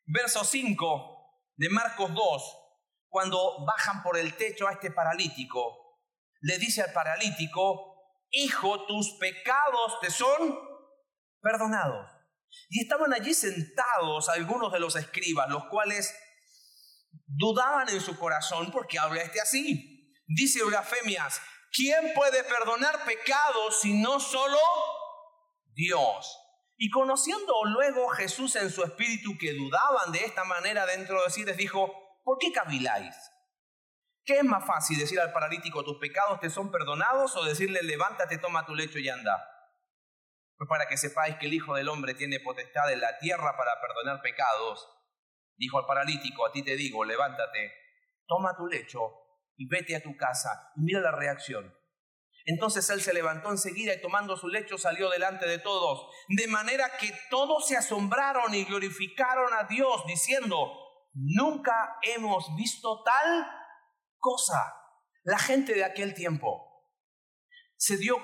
verso 0.06 0.44
5 0.44 1.16
de 1.56 1.68
Marcos 1.70 2.14
2, 2.14 2.56
cuando 3.08 3.64
bajan 3.64 4.02
por 4.02 4.18
el 4.18 4.36
techo 4.36 4.68
a 4.68 4.72
este 4.72 4.90
paralítico 4.90 5.88
le 6.40 6.58
dice 6.58 6.82
al 6.82 6.92
paralítico, 6.92 7.96
hijo, 8.30 8.86
tus 8.86 9.16
pecados 9.18 10.00
te 10.00 10.10
son 10.10 10.58
perdonados. 11.40 12.10
Y 12.70 12.82
estaban 12.82 13.12
allí 13.12 13.34
sentados 13.34 14.28
algunos 14.28 14.72
de 14.72 14.80
los 14.80 14.96
escribas, 14.96 15.48
los 15.50 15.64
cuales 15.66 16.14
dudaban 17.26 17.88
en 17.88 18.00
su 18.00 18.18
corazón 18.18 18.70
porque 18.70 18.98
habla 18.98 19.22
este 19.22 19.40
así. 19.40 20.14
Dice 20.26 20.62
blasfemias, 20.64 21.40
¿quién 21.72 22.12
puede 22.14 22.44
perdonar 22.44 23.04
pecados 23.04 23.80
si 23.80 23.94
no 23.94 24.20
solo 24.20 24.58
Dios? 25.74 26.38
Y 26.80 26.90
conociendo 26.90 27.64
luego 27.64 28.08
Jesús 28.10 28.54
en 28.54 28.70
su 28.70 28.84
espíritu 28.84 29.36
que 29.36 29.52
dudaban 29.52 30.12
de 30.12 30.24
esta 30.24 30.44
manera 30.44 30.86
dentro 30.86 31.22
de 31.24 31.30
sí, 31.30 31.44
les 31.44 31.56
dijo, 31.56 31.92
¿por 32.22 32.38
qué 32.38 32.52
caviláis? 32.52 33.16
¿Qué 34.24 34.38
es 34.38 34.44
más 34.44 34.64
fácil 34.64 34.96
decir 34.96 35.18
al 35.18 35.32
paralítico 35.32 35.82
tus 35.82 35.98
pecados 35.98 36.38
te 36.38 36.50
son 36.50 36.70
perdonados 36.70 37.34
o 37.34 37.44
decirle 37.44 37.82
levántate, 37.82 38.38
toma 38.38 38.64
tu 38.64 38.76
lecho 38.76 39.00
y 39.00 39.08
anda? 39.08 39.44
Pues 40.56 40.68
para 40.68 40.86
que 40.86 40.96
sepáis 40.96 41.36
que 41.36 41.46
el 41.46 41.54
Hijo 41.54 41.74
del 41.74 41.88
Hombre 41.88 42.14
tiene 42.14 42.38
potestad 42.38 42.92
en 42.92 43.00
la 43.00 43.18
tierra 43.18 43.56
para 43.56 43.80
perdonar 43.80 44.22
pecados. 44.22 44.88
Dijo 45.56 45.78
al 45.78 45.86
paralítico, 45.86 46.46
a 46.46 46.52
ti 46.52 46.62
te 46.62 46.76
digo, 46.76 47.04
levántate, 47.04 47.72
toma 48.26 48.56
tu 48.56 48.68
lecho 48.68 49.14
y 49.56 49.66
vete 49.68 49.96
a 49.96 50.02
tu 50.02 50.16
casa. 50.16 50.72
Y 50.76 50.82
mira 50.82 51.00
la 51.00 51.10
reacción. 51.10 51.74
Entonces 52.50 52.88
él 52.88 53.02
se 53.02 53.12
levantó 53.12 53.50
enseguida 53.50 53.92
y 53.92 54.00
tomando 54.00 54.34
su 54.34 54.48
lecho 54.48 54.78
salió 54.78 55.10
delante 55.10 55.46
de 55.46 55.58
todos, 55.58 56.08
de 56.28 56.46
manera 56.46 56.96
que 56.98 57.12
todos 57.28 57.66
se 57.66 57.76
asombraron 57.76 58.54
y 58.54 58.64
glorificaron 58.64 59.52
a 59.52 59.64
Dios, 59.64 60.02
diciendo, 60.06 60.72
nunca 61.12 61.98
hemos 62.00 62.46
visto 62.56 63.02
tal 63.02 63.46
cosa. 64.16 64.74
La 65.24 65.38
gente 65.38 65.74
de 65.74 65.84
aquel 65.84 66.14
tiempo 66.14 66.86
se 67.76 67.98
dio 67.98 68.16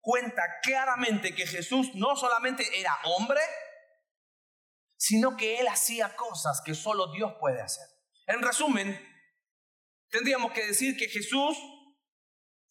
cuenta 0.00 0.42
claramente 0.62 1.34
que 1.34 1.48
Jesús 1.48 1.92
no 1.96 2.14
solamente 2.14 2.64
era 2.78 2.96
hombre, 3.02 3.40
sino 4.96 5.36
que 5.36 5.58
él 5.58 5.66
hacía 5.66 6.14
cosas 6.14 6.62
que 6.64 6.74
solo 6.76 7.10
Dios 7.12 7.32
puede 7.40 7.60
hacer. 7.60 7.88
En 8.28 8.42
resumen, 8.42 8.96
tendríamos 10.08 10.52
que 10.52 10.68
decir 10.68 10.96
que 10.96 11.08
Jesús 11.08 11.58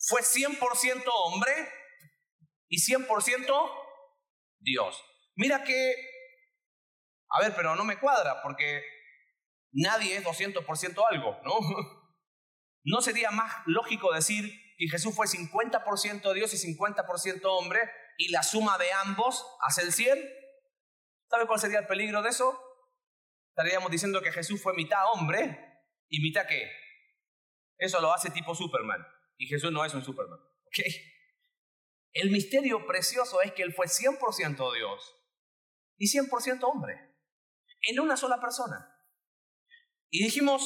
fue 0.08 0.22
100% 0.22 1.04
hombre 1.08 1.52
y 2.70 2.78
100% 2.78 3.72
Dios. 4.60 5.04
Mira 5.36 5.64
que, 5.64 5.94
a 7.30 7.42
ver, 7.42 7.54
pero 7.56 7.76
no 7.76 7.84
me 7.84 8.00
cuadra 8.00 8.42
porque 8.42 8.84
nadie 9.72 10.18
es 10.18 10.24
200% 10.24 11.04
algo, 11.10 11.40
¿no? 11.44 11.56
¿No 12.84 13.02
sería 13.02 13.32
más 13.32 13.52
lógico 13.66 14.14
decir 14.14 14.52
que 14.78 14.88
Jesús 14.90 15.16
fue 15.16 15.26
50% 15.28 16.34
Dios 16.34 16.54
y 16.54 16.76
50% 16.76 17.42
hombre 17.46 17.80
y 18.18 18.30
la 18.30 18.44
suma 18.44 18.78
de 18.78 18.92
ambos 18.94 19.46
hace 19.62 19.82
el 19.82 19.92
100? 19.92 20.20
¿Sabe 21.30 21.48
cuál 21.48 21.60
sería 21.60 21.80
el 21.80 21.88
peligro 21.88 22.22
de 22.22 22.30
eso? 22.30 22.62
Estaríamos 23.58 23.90
diciendo 23.90 24.22
que 24.22 24.32
Jesús 24.32 24.62
fue 24.62 24.74
mitad 24.76 25.12
hombre 25.14 25.82
y 26.10 26.22
mitad 26.22 26.46
qué. 26.48 26.72
Eso 27.78 28.00
lo 28.02 28.14
hace 28.14 28.30
tipo 28.30 28.54
Superman. 28.54 29.04
Y 29.38 29.48
Jesús 29.48 29.72
no 29.72 29.84
es 29.84 29.94
un 29.94 30.04
Superman. 30.04 30.40
El 32.14 32.32
misterio 32.32 32.86
precioso 32.88 33.42
es 33.42 33.52
que 33.54 33.64
Él 33.64 33.74
fue 33.74 33.88
100% 33.88 34.74
Dios 34.74 35.16
y 35.98 36.08
100% 36.08 36.60
hombre. 36.64 37.14
En 37.88 38.00
una 38.00 38.18
sola 38.18 38.40
persona. 38.40 38.92
Y 40.10 40.24
dijimos, 40.24 40.64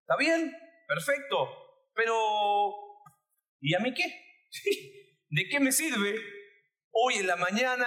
está 0.00 0.16
bien, 0.16 0.54
perfecto, 0.86 1.48
pero 1.94 2.14
¿y 3.60 3.74
a 3.74 3.80
mí 3.80 3.92
qué? 3.92 4.04
¿De 5.28 5.48
qué 5.50 5.60
me 5.60 5.72
sirve? 5.72 6.14
Hoy 6.90 7.14
en 7.14 7.26
la 7.26 7.36
mañana 7.36 7.86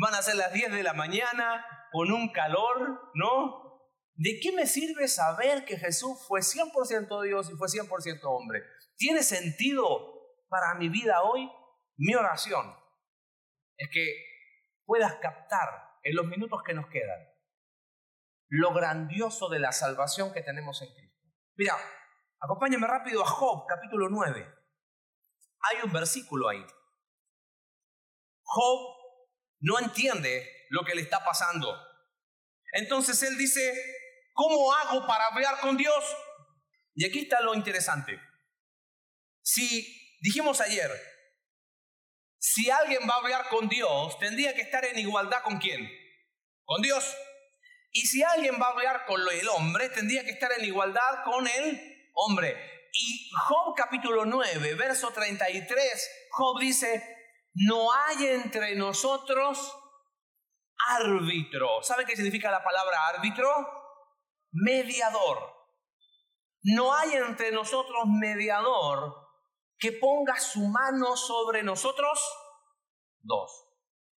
van 0.00 0.14
a 0.14 0.22
ser 0.22 0.36
las 0.36 0.52
10 0.52 0.72
de 0.72 0.82
la 0.82 0.92
mañana 0.92 1.66
con 1.90 2.12
un 2.12 2.32
calor, 2.32 3.10
¿no? 3.14 3.66
¿De 4.14 4.38
qué 4.40 4.52
me 4.52 4.66
sirve 4.66 5.08
saber 5.08 5.64
que 5.64 5.76
Jesús 5.76 6.18
fue 6.26 6.40
100% 6.40 7.22
Dios 7.22 7.50
y 7.50 7.56
fue 7.56 7.68
100% 7.68 8.20
hombre? 8.24 8.62
¿Tiene 8.96 9.22
sentido 9.22 10.44
para 10.48 10.74
mi 10.74 10.88
vida 10.88 11.22
hoy? 11.22 11.50
Mi 11.96 12.14
oración 12.14 12.74
es 13.76 13.88
que 13.92 14.06
puedas 14.84 15.14
captar 15.16 15.98
en 16.02 16.14
los 16.14 16.26
minutos 16.26 16.62
que 16.64 16.74
nos 16.74 16.88
quedan 16.88 17.18
lo 18.48 18.72
grandioso 18.72 19.48
de 19.48 19.58
la 19.58 19.72
salvación 19.72 20.32
que 20.32 20.42
tenemos 20.42 20.80
en 20.82 20.92
Cristo. 20.94 21.20
Mira, 21.56 21.76
Acompáñame 22.40 22.86
rápido 22.86 23.22
a 23.22 23.26
Job, 23.26 23.66
capítulo 23.66 24.08
9. 24.08 24.46
Hay 25.62 25.76
un 25.82 25.92
versículo 25.92 26.48
ahí. 26.48 26.64
Job 28.42 28.96
no 29.60 29.78
entiende 29.78 30.66
lo 30.70 30.84
que 30.84 30.94
le 30.94 31.02
está 31.02 31.24
pasando. 31.24 31.76
Entonces 32.72 33.22
él 33.22 33.36
dice, 33.38 33.72
¿cómo 34.34 34.72
hago 34.74 35.06
para 35.06 35.26
hablar 35.26 35.60
con 35.60 35.76
Dios? 35.76 36.16
Y 36.94 37.06
aquí 37.06 37.20
está 37.20 37.40
lo 37.40 37.54
interesante. 37.54 38.20
Si 39.46 40.18
dijimos 40.22 40.60
ayer, 40.60 40.90
si 42.36 42.68
alguien 42.68 43.08
va 43.08 43.14
a 43.14 43.18
hablar 43.18 43.48
con 43.48 43.68
Dios, 43.68 44.18
tendría 44.18 44.52
que 44.56 44.62
estar 44.62 44.84
en 44.84 44.98
igualdad 44.98 45.44
con 45.44 45.58
quién? 45.58 45.88
Con 46.64 46.82
Dios. 46.82 47.16
Y 47.92 48.00
si 48.00 48.24
alguien 48.24 48.60
va 48.60 48.66
a 48.66 48.70
hablar 48.70 49.06
con 49.06 49.20
el 49.20 49.48
hombre, 49.50 49.88
tendría 49.90 50.24
que 50.24 50.32
estar 50.32 50.50
en 50.50 50.64
igualdad 50.64 51.22
con 51.24 51.46
él 51.46 52.10
hombre. 52.14 52.56
Y 52.90 53.30
Job 53.46 53.76
capítulo 53.76 54.24
9, 54.24 54.74
verso 54.74 55.12
33, 55.12 56.28
Job 56.30 56.58
dice, 56.58 57.16
no 57.54 57.92
hay 57.92 58.26
entre 58.26 58.74
nosotros 58.74 59.78
árbitro. 60.88 61.84
¿Sabe 61.84 62.04
qué 62.04 62.16
significa 62.16 62.50
la 62.50 62.64
palabra 62.64 63.06
árbitro? 63.14 63.48
Mediador. 64.50 65.54
No 66.62 66.92
hay 66.92 67.12
entre 67.12 67.52
nosotros 67.52 68.06
mediador 68.08 69.25
que 69.78 69.92
ponga 69.92 70.38
su 70.38 70.66
mano 70.66 71.16
sobre 71.16 71.62
nosotros 71.62 72.20
dos. 73.20 73.66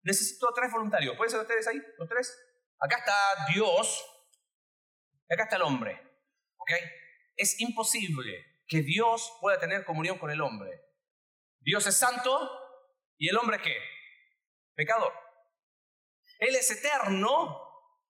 Necesito 0.03 0.47
tres 0.53 0.71
voluntarios. 0.71 1.15
¿Pueden 1.17 1.31
ser 1.31 1.41
ustedes 1.41 1.67
ahí? 1.67 1.81
¿Los 1.97 2.07
tres? 2.07 2.37
Acá 2.79 2.97
está 2.97 3.45
Dios. 3.53 4.05
Acá 5.29 5.43
está 5.43 5.55
el 5.55 5.63
hombre. 5.63 5.99
¿Ok? 6.57 6.71
Es 7.35 7.59
imposible 7.59 8.63
que 8.67 8.81
Dios 8.81 9.37
pueda 9.41 9.59
tener 9.59 9.85
comunión 9.85 10.17
con 10.17 10.29
el 10.29 10.41
hombre. 10.41 10.81
Dios 11.59 11.85
es 11.87 11.97
santo 11.97 12.49
y 13.17 13.29
el 13.29 13.37
hombre 13.37 13.61
qué? 13.61 13.75
Pecador. 14.75 15.13
Él 16.39 16.55
es 16.55 16.69
eterno 16.71 17.61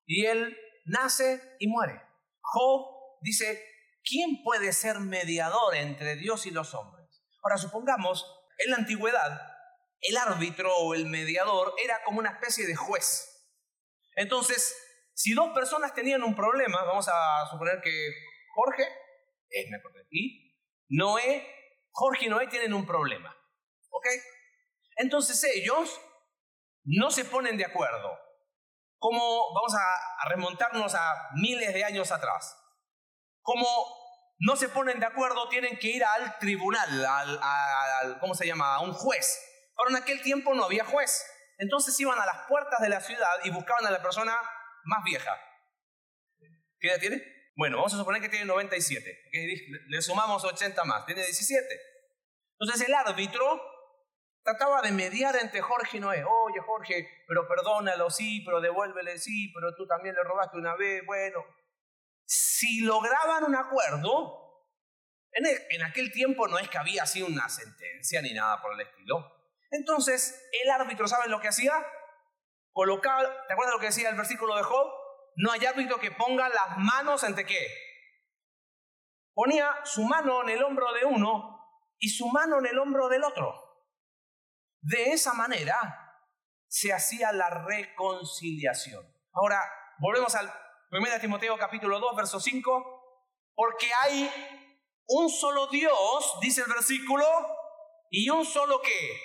y 0.05 0.25
él 0.25 0.57
nace 0.85 1.55
y 1.59 1.67
muere. 1.67 2.01
Job 2.41 3.19
dice, 3.21 3.63
¿quién 4.03 4.43
puede 4.43 4.73
ser 4.73 4.99
mediador 4.99 5.75
entre 5.75 6.15
Dios 6.15 6.45
y 6.45 6.51
los 6.51 6.73
hombres? 6.73 6.96
Ahora 7.47 7.57
supongamos, 7.59 8.25
en 8.57 8.71
la 8.71 8.77
antigüedad, 8.77 9.41
el 10.01 10.17
árbitro 10.17 10.75
o 10.79 10.93
el 10.93 11.05
mediador 11.05 11.73
era 11.81 12.03
como 12.03 12.19
una 12.19 12.31
especie 12.31 12.67
de 12.67 12.75
juez. 12.75 13.47
Entonces, 14.17 14.75
si 15.13 15.33
dos 15.33 15.53
personas 15.53 15.93
tenían 15.93 16.23
un 16.23 16.35
problema, 16.35 16.83
vamos 16.83 17.07
a 17.07 17.47
suponer 17.49 17.79
que 17.81 18.11
Jorge 18.53 18.83
eh, 19.49 19.65
Y 20.09 20.59
Noé, 20.89 21.47
Jorge 21.89 22.25
y 22.25 22.27
Noé 22.27 22.47
tienen 22.47 22.73
un 22.73 22.85
problema. 22.85 23.33
¿Ok? 23.91 24.07
Entonces 24.97 25.41
ellos 25.55 26.01
no 26.83 27.11
se 27.11 27.23
ponen 27.23 27.55
de 27.55 27.63
acuerdo. 27.63 28.19
Como 28.97 29.53
vamos 29.53 29.73
a, 29.73 30.27
remontarnos 30.27 30.93
a 30.95 31.29
miles 31.35 31.73
de 31.73 31.85
años 31.85 32.11
atrás. 32.11 32.57
Como 33.41 33.65
no 34.39 34.55
se 34.55 34.69
ponen 34.69 34.99
de 34.99 35.05
acuerdo, 35.05 35.49
tienen 35.49 35.77
que 35.77 35.87
ir 35.87 36.03
al 36.03 36.37
tribunal, 36.39 37.05
al, 37.05 38.19
¿cómo 38.19 38.35
se 38.35 38.45
llama? 38.45 38.75
A 38.75 38.81
un 38.81 38.93
juez. 38.93 39.39
Pero 39.75 39.89
en 39.89 40.03
aquel 40.03 40.21
tiempo 40.21 40.53
no 40.53 40.65
había 40.65 40.85
juez. 40.85 41.25
Entonces 41.57 41.99
iban 41.99 42.19
a 42.19 42.25
las 42.25 42.47
puertas 42.47 42.79
de 42.81 42.89
la 42.89 43.01
ciudad 43.01 43.39
y 43.43 43.49
buscaban 43.49 43.85
a 43.85 43.91
la 43.91 44.01
persona 44.01 44.35
más 44.83 45.03
vieja. 45.03 45.35
¿Qué 46.79 46.89
edad 46.89 46.99
tiene? 46.99 47.23
Bueno, 47.55 47.77
vamos 47.77 47.93
a 47.95 47.97
suponer 47.97 48.21
que 48.21 48.29
tiene 48.29 48.45
97. 48.45 49.21
Le 49.87 50.01
sumamos 50.01 50.43
80 50.43 50.83
más, 50.83 51.05
tiene 51.07 51.23
17. 51.23 51.65
Entonces 52.59 52.87
el 52.87 52.93
árbitro 52.93 53.61
trataba 54.43 54.81
de 54.81 54.91
mediar 54.91 55.35
entre 55.35 55.61
Jorge 55.61 55.97
y 55.97 55.99
Noé. 55.99 56.23
Oye, 56.23 56.59
Jorge, 56.63 57.07
pero 57.27 57.47
perdónalo, 57.47 58.11
sí, 58.11 58.43
pero 58.45 58.61
devuélvele, 58.61 59.17
sí, 59.17 59.51
pero 59.53 59.75
tú 59.75 59.87
también 59.87 60.13
le 60.13 60.23
robaste 60.23 60.57
una 60.57 60.75
vez. 60.75 61.03
Bueno, 61.05 61.43
si 62.27 62.81
lograban 62.81 63.45
un 63.45 63.55
acuerdo, 63.55 64.43
en, 65.31 65.81
aquel 65.83 66.11
tiempo 66.11 66.47
no 66.47 66.59
es 66.59 66.69
que 66.69 66.77
había 66.77 67.03
así 67.03 67.23
una 67.23 67.49
sentencia 67.49 68.21
ni 68.21 68.33
nada 68.33 68.61
por 68.61 68.73
el 68.73 68.81
estilo. 68.81 69.33
Entonces, 69.71 70.47
el 70.63 70.69
árbitro, 70.69 71.07
¿saben 71.07 71.31
lo 71.31 71.39
que 71.39 71.47
hacía? 71.47 71.73
Colocaba, 72.71 73.23
¿te 73.47 73.53
acuerdas 73.53 73.73
lo 73.73 73.79
que 73.79 73.87
decía 73.87 74.09
el 74.09 74.15
versículo 74.15 74.55
de 74.55 74.63
Job? 74.63 74.87
no 75.37 75.51
hay 75.51 75.65
árbitro 75.65 75.99
que 75.99 76.11
ponga 76.11 76.49
las 76.49 76.77
manos 76.77 77.23
entre 77.23 77.45
qué. 77.45 77.67
Ponía 79.33 79.71
su 79.83 80.03
mano 80.03 80.41
en 80.43 80.49
el 80.49 80.63
hombro 80.63 80.91
de 80.93 81.05
uno 81.05 81.63
y 81.99 82.09
su 82.09 82.27
mano 82.29 82.57
en 82.59 82.65
el 82.65 82.79
hombro 82.79 83.07
del 83.07 83.23
otro. 83.23 83.53
De 84.81 85.11
esa 85.11 85.33
manera 85.33 85.77
se 86.67 86.91
hacía 86.91 87.31
la 87.31 87.49
reconciliación. 87.49 89.05
Ahora, 89.31 89.61
volvemos 89.99 90.33
al 90.33 90.51
1 90.91 91.19
Timoteo 91.19 91.57
capítulo 91.57 91.99
2, 91.99 92.15
verso 92.15 92.39
5, 92.39 93.33
porque 93.55 93.89
hay 94.01 94.31
un 95.07 95.29
solo 95.29 95.67
Dios, 95.67 96.37
dice 96.41 96.61
el 96.61 96.67
versículo, 96.67 97.25
y 98.09 98.29
un 98.29 98.45
solo 98.45 98.81
qué? 98.81 99.19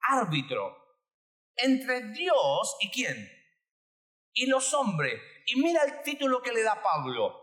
Árbitro 0.00 0.78
entre 1.56 2.10
Dios 2.12 2.76
y 2.80 2.90
quién? 2.90 3.42
y 4.34 4.46
los 4.46 4.72
hombres. 4.74 5.20
Y 5.46 5.56
mira 5.56 5.82
el 5.84 6.02
título 6.02 6.42
que 6.42 6.52
le 6.52 6.62
da 6.62 6.82
Pablo. 6.82 7.38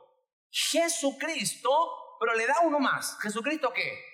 Jesucristo, 0.50 2.18
pero 2.20 2.34
le 2.36 2.48
da 2.48 2.62
uno 2.62 2.80
más. 2.80 3.18
¿Jesucristo 3.22 3.72
qué? 3.74 4.06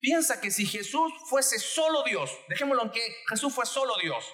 Piensa 0.00 0.40
que 0.40 0.50
si 0.50 0.64
Jesús 0.64 1.12
fuese 1.28 1.58
solo 1.58 2.04
Dios, 2.04 2.30
dejémoslo 2.48 2.84
en 2.84 2.90
que 2.92 3.16
Jesús 3.28 3.52
fue 3.52 3.66
solo 3.66 3.96
Dios, 4.00 4.24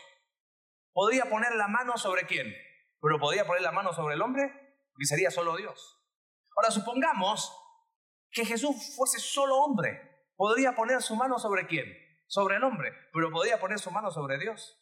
¿podría 0.94 1.24
poner 1.26 1.54
la 1.56 1.68
mano 1.68 1.98
sobre 1.98 2.26
quién? 2.26 2.46
¿Pero 3.02 3.18
podría 3.18 3.46
poner 3.46 3.60
la 3.60 3.72
mano 3.72 3.92
sobre 3.92 4.14
el 4.14 4.22
hombre? 4.22 4.48
Porque 4.92 5.04
sería 5.04 5.30
solo 5.30 5.56
Dios. 5.56 6.00
Ahora 6.56 6.70
supongamos 6.70 7.52
que 8.30 8.46
Jesús 8.46 8.94
fuese 8.96 9.18
solo 9.18 9.56
hombre. 9.56 10.14
¿Podría 10.36 10.74
poner 10.74 11.02
su 11.02 11.14
mano 11.14 11.38
sobre 11.38 11.66
quién? 11.66 11.86
Sobre 12.26 12.56
el 12.56 12.64
hombre, 12.64 12.92
pero 13.12 13.30
podría 13.30 13.60
poner 13.60 13.78
su 13.78 13.90
mano 13.90 14.10
sobre 14.10 14.38
Dios. 14.38 14.80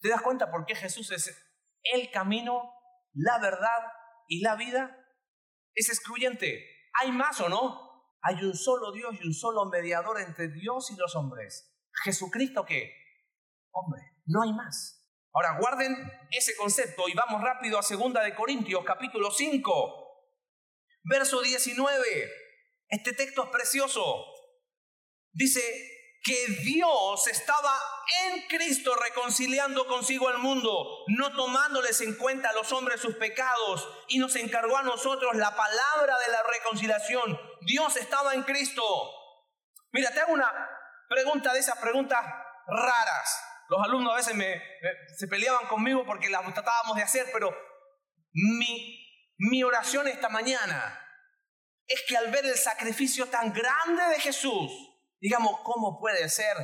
¿Te 0.00 0.08
das 0.08 0.20
cuenta 0.20 0.50
por 0.50 0.66
qué 0.66 0.74
Jesús 0.74 1.10
es 1.10 1.34
el 1.82 2.10
camino, 2.10 2.72
la 3.14 3.38
verdad 3.38 3.92
y 4.28 4.42
la 4.42 4.54
vida? 4.54 4.96
Es 5.74 5.88
excluyente. 5.88 6.64
¿Hay 7.00 7.10
más 7.12 7.40
o 7.40 7.48
no? 7.48 7.88
Hay 8.22 8.42
un 8.44 8.54
solo 8.54 8.92
Dios 8.92 9.16
y 9.20 9.26
un 9.26 9.34
solo 9.34 9.64
mediador 9.66 10.20
entre 10.20 10.48
Dios 10.48 10.90
y 10.90 10.96
los 10.96 11.16
hombres. 11.16 11.74
¿Jesucristo 12.04 12.64
qué? 12.64 12.92
Hombre, 13.70 14.02
no 14.28 14.42
hay 14.42 14.52
más. 14.52 15.04
Ahora 15.32 15.58
guarden 15.58 15.96
ese 16.30 16.54
concepto 16.56 17.08
y 17.08 17.14
vamos 17.14 17.42
rápido 17.42 17.78
a 17.78 17.82
segunda 17.82 18.22
de 18.22 18.34
Corintios 18.34 18.84
capítulo 18.84 19.30
5, 19.30 20.26
verso 21.04 21.40
19. 21.40 22.30
Este 22.88 23.12
texto 23.12 23.44
es 23.44 23.50
precioso. 23.50 24.24
Dice 25.32 25.60
que 26.22 26.46
Dios 26.62 27.26
estaba 27.26 27.78
en 28.24 28.48
Cristo 28.48 28.94
reconciliando 28.96 29.86
consigo 29.86 30.28
al 30.28 30.38
mundo, 30.38 31.04
no 31.08 31.34
tomándoles 31.34 32.00
en 32.00 32.16
cuenta 32.16 32.50
a 32.50 32.54
los 32.54 32.72
hombres 32.72 33.00
sus 33.00 33.14
pecados, 33.16 33.88
y 34.08 34.18
nos 34.18 34.34
encargó 34.36 34.76
a 34.76 34.82
nosotros 34.82 35.36
la 35.36 35.54
palabra 35.54 36.18
de 36.18 36.32
la 36.32 36.42
reconciliación. 36.42 37.38
Dios 37.62 37.96
estaba 37.96 38.34
en 38.34 38.42
Cristo. 38.42 38.82
Mira, 39.92 40.10
te 40.10 40.20
hago 40.20 40.32
una 40.32 40.52
pregunta 41.08 41.52
de 41.52 41.60
esas 41.60 41.78
preguntas 41.78 42.22
raras. 42.66 43.57
Los 43.68 43.84
alumnos 43.84 44.12
a 44.12 44.16
veces 44.16 44.34
me, 44.34 44.62
se 45.16 45.28
peleaban 45.28 45.66
conmigo 45.66 46.04
porque 46.06 46.30
las 46.30 46.42
tratábamos 46.54 46.96
de 46.96 47.02
hacer, 47.02 47.26
pero 47.32 47.54
mi, 48.32 49.34
mi 49.36 49.62
oración 49.62 50.08
esta 50.08 50.28
mañana 50.28 51.04
es 51.86 52.04
que 52.08 52.16
al 52.16 52.30
ver 52.30 52.44
el 52.46 52.54
sacrificio 52.54 53.26
tan 53.26 53.52
grande 53.52 54.02
de 54.10 54.20
Jesús, 54.20 54.70
digamos, 55.20 55.60
¿cómo 55.62 55.98
puede 55.98 56.28
ser 56.28 56.56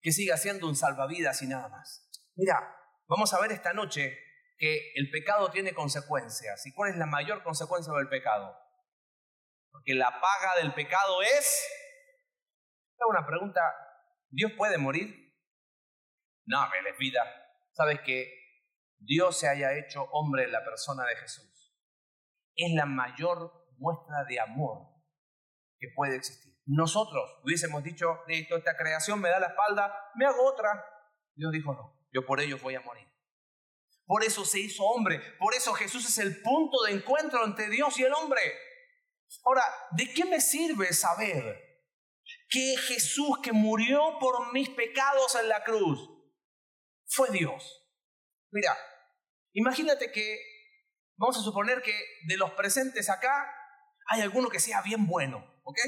que 0.00 0.12
siga 0.12 0.36
siendo 0.36 0.66
un 0.66 0.76
salvavidas 0.76 1.40
y 1.42 1.46
nada 1.46 1.68
más? 1.68 2.10
Mira, 2.34 2.76
vamos 3.06 3.32
a 3.32 3.40
ver 3.40 3.52
esta 3.52 3.72
noche 3.72 4.18
que 4.58 4.92
el 4.94 5.10
pecado 5.10 5.50
tiene 5.50 5.74
consecuencias. 5.74 6.66
¿Y 6.66 6.72
cuál 6.72 6.90
es 6.90 6.96
la 6.96 7.06
mayor 7.06 7.42
consecuencia 7.42 7.92
del 7.94 8.08
pecado? 8.08 8.56
Porque 9.70 9.94
la 9.94 10.20
paga 10.20 10.56
del 10.56 10.74
pecado 10.74 11.22
es... 11.22 11.66
Hago 12.98 13.10
una 13.10 13.26
pregunta, 13.26 13.60
¿Dios 14.30 14.52
puede 14.56 14.78
morir? 14.78 15.25
No, 16.46 16.68
me 16.70 16.82
les 16.82 16.96
vida. 16.98 17.22
¿Sabes 17.72 18.00
que 18.00 18.32
Dios 18.98 19.38
se 19.38 19.48
haya 19.48 19.76
hecho 19.76 20.04
hombre 20.12 20.44
en 20.44 20.52
la 20.52 20.64
persona 20.64 21.04
de 21.04 21.16
Jesús? 21.16 21.74
Es 22.54 22.72
la 22.74 22.86
mayor 22.86 23.66
muestra 23.78 24.24
de 24.24 24.40
amor 24.40 24.88
que 25.78 25.88
puede 25.94 26.16
existir. 26.16 26.54
Nosotros 26.64 27.38
hubiésemos 27.44 27.82
dicho, 27.82 28.22
listo, 28.26 28.56
esta 28.56 28.76
creación 28.76 29.20
me 29.20 29.28
da 29.28 29.38
la 29.38 29.48
espalda, 29.48 29.94
me 30.14 30.26
hago 30.26 30.44
otra. 30.44 30.84
Dios 31.34 31.52
dijo, 31.52 31.74
no, 31.74 32.06
yo 32.12 32.24
por 32.24 32.40
ellos 32.40 32.62
voy 32.62 32.74
a 32.74 32.80
morir. 32.80 33.06
Por 34.06 34.24
eso 34.24 34.44
se 34.44 34.60
hizo 34.60 34.84
hombre, 34.84 35.20
por 35.38 35.54
eso 35.54 35.74
Jesús 35.74 36.06
es 36.06 36.18
el 36.18 36.40
punto 36.40 36.82
de 36.84 36.92
encuentro 36.92 37.44
entre 37.44 37.68
Dios 37.68 37.98
y 37.98 38.04
el 38.04 38.12
hombre. 38.14 38.40
Ahora, 39.44 39.64
¿de 39.90 40.12
qué 40.14 40.24
me 40.24 40.40
sirve 40.40 40.92
saber 40.92 41.82
que 42.48 42.76
Jesús 42.86 43.40
que 43.42 43.52
murió 43.52 44.18
por 44.20 44.52
mis 44.52 44.70
pecados 44.70 45.34
en 45.34 45.48
la 45.48 45.62
cruz 45.64 46.15
fue 47.08 47.30
Dios. 47.30 47.86
Mira, 48.50 48.76
imagínate 49.52 50.10
que, 50.12 50.38
vamos 51.16 51.38
a 51.38 51.42
suponer 51.42 51.82
que 51.82 51.94
de 52.26 52.36
los 52.36 52.52
presentes 52.52 53.08
acá 53.10 53.52
hay 54.08 54.20
alguno 54.20 54.48
que 54.48 54.60
sea 54.60 54.82
bien 54.82 55.06
bueno, 55.06 55.60
¿ok? 55.64 55.78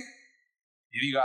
Y 0.90 1.00
diga, 1.00 1.24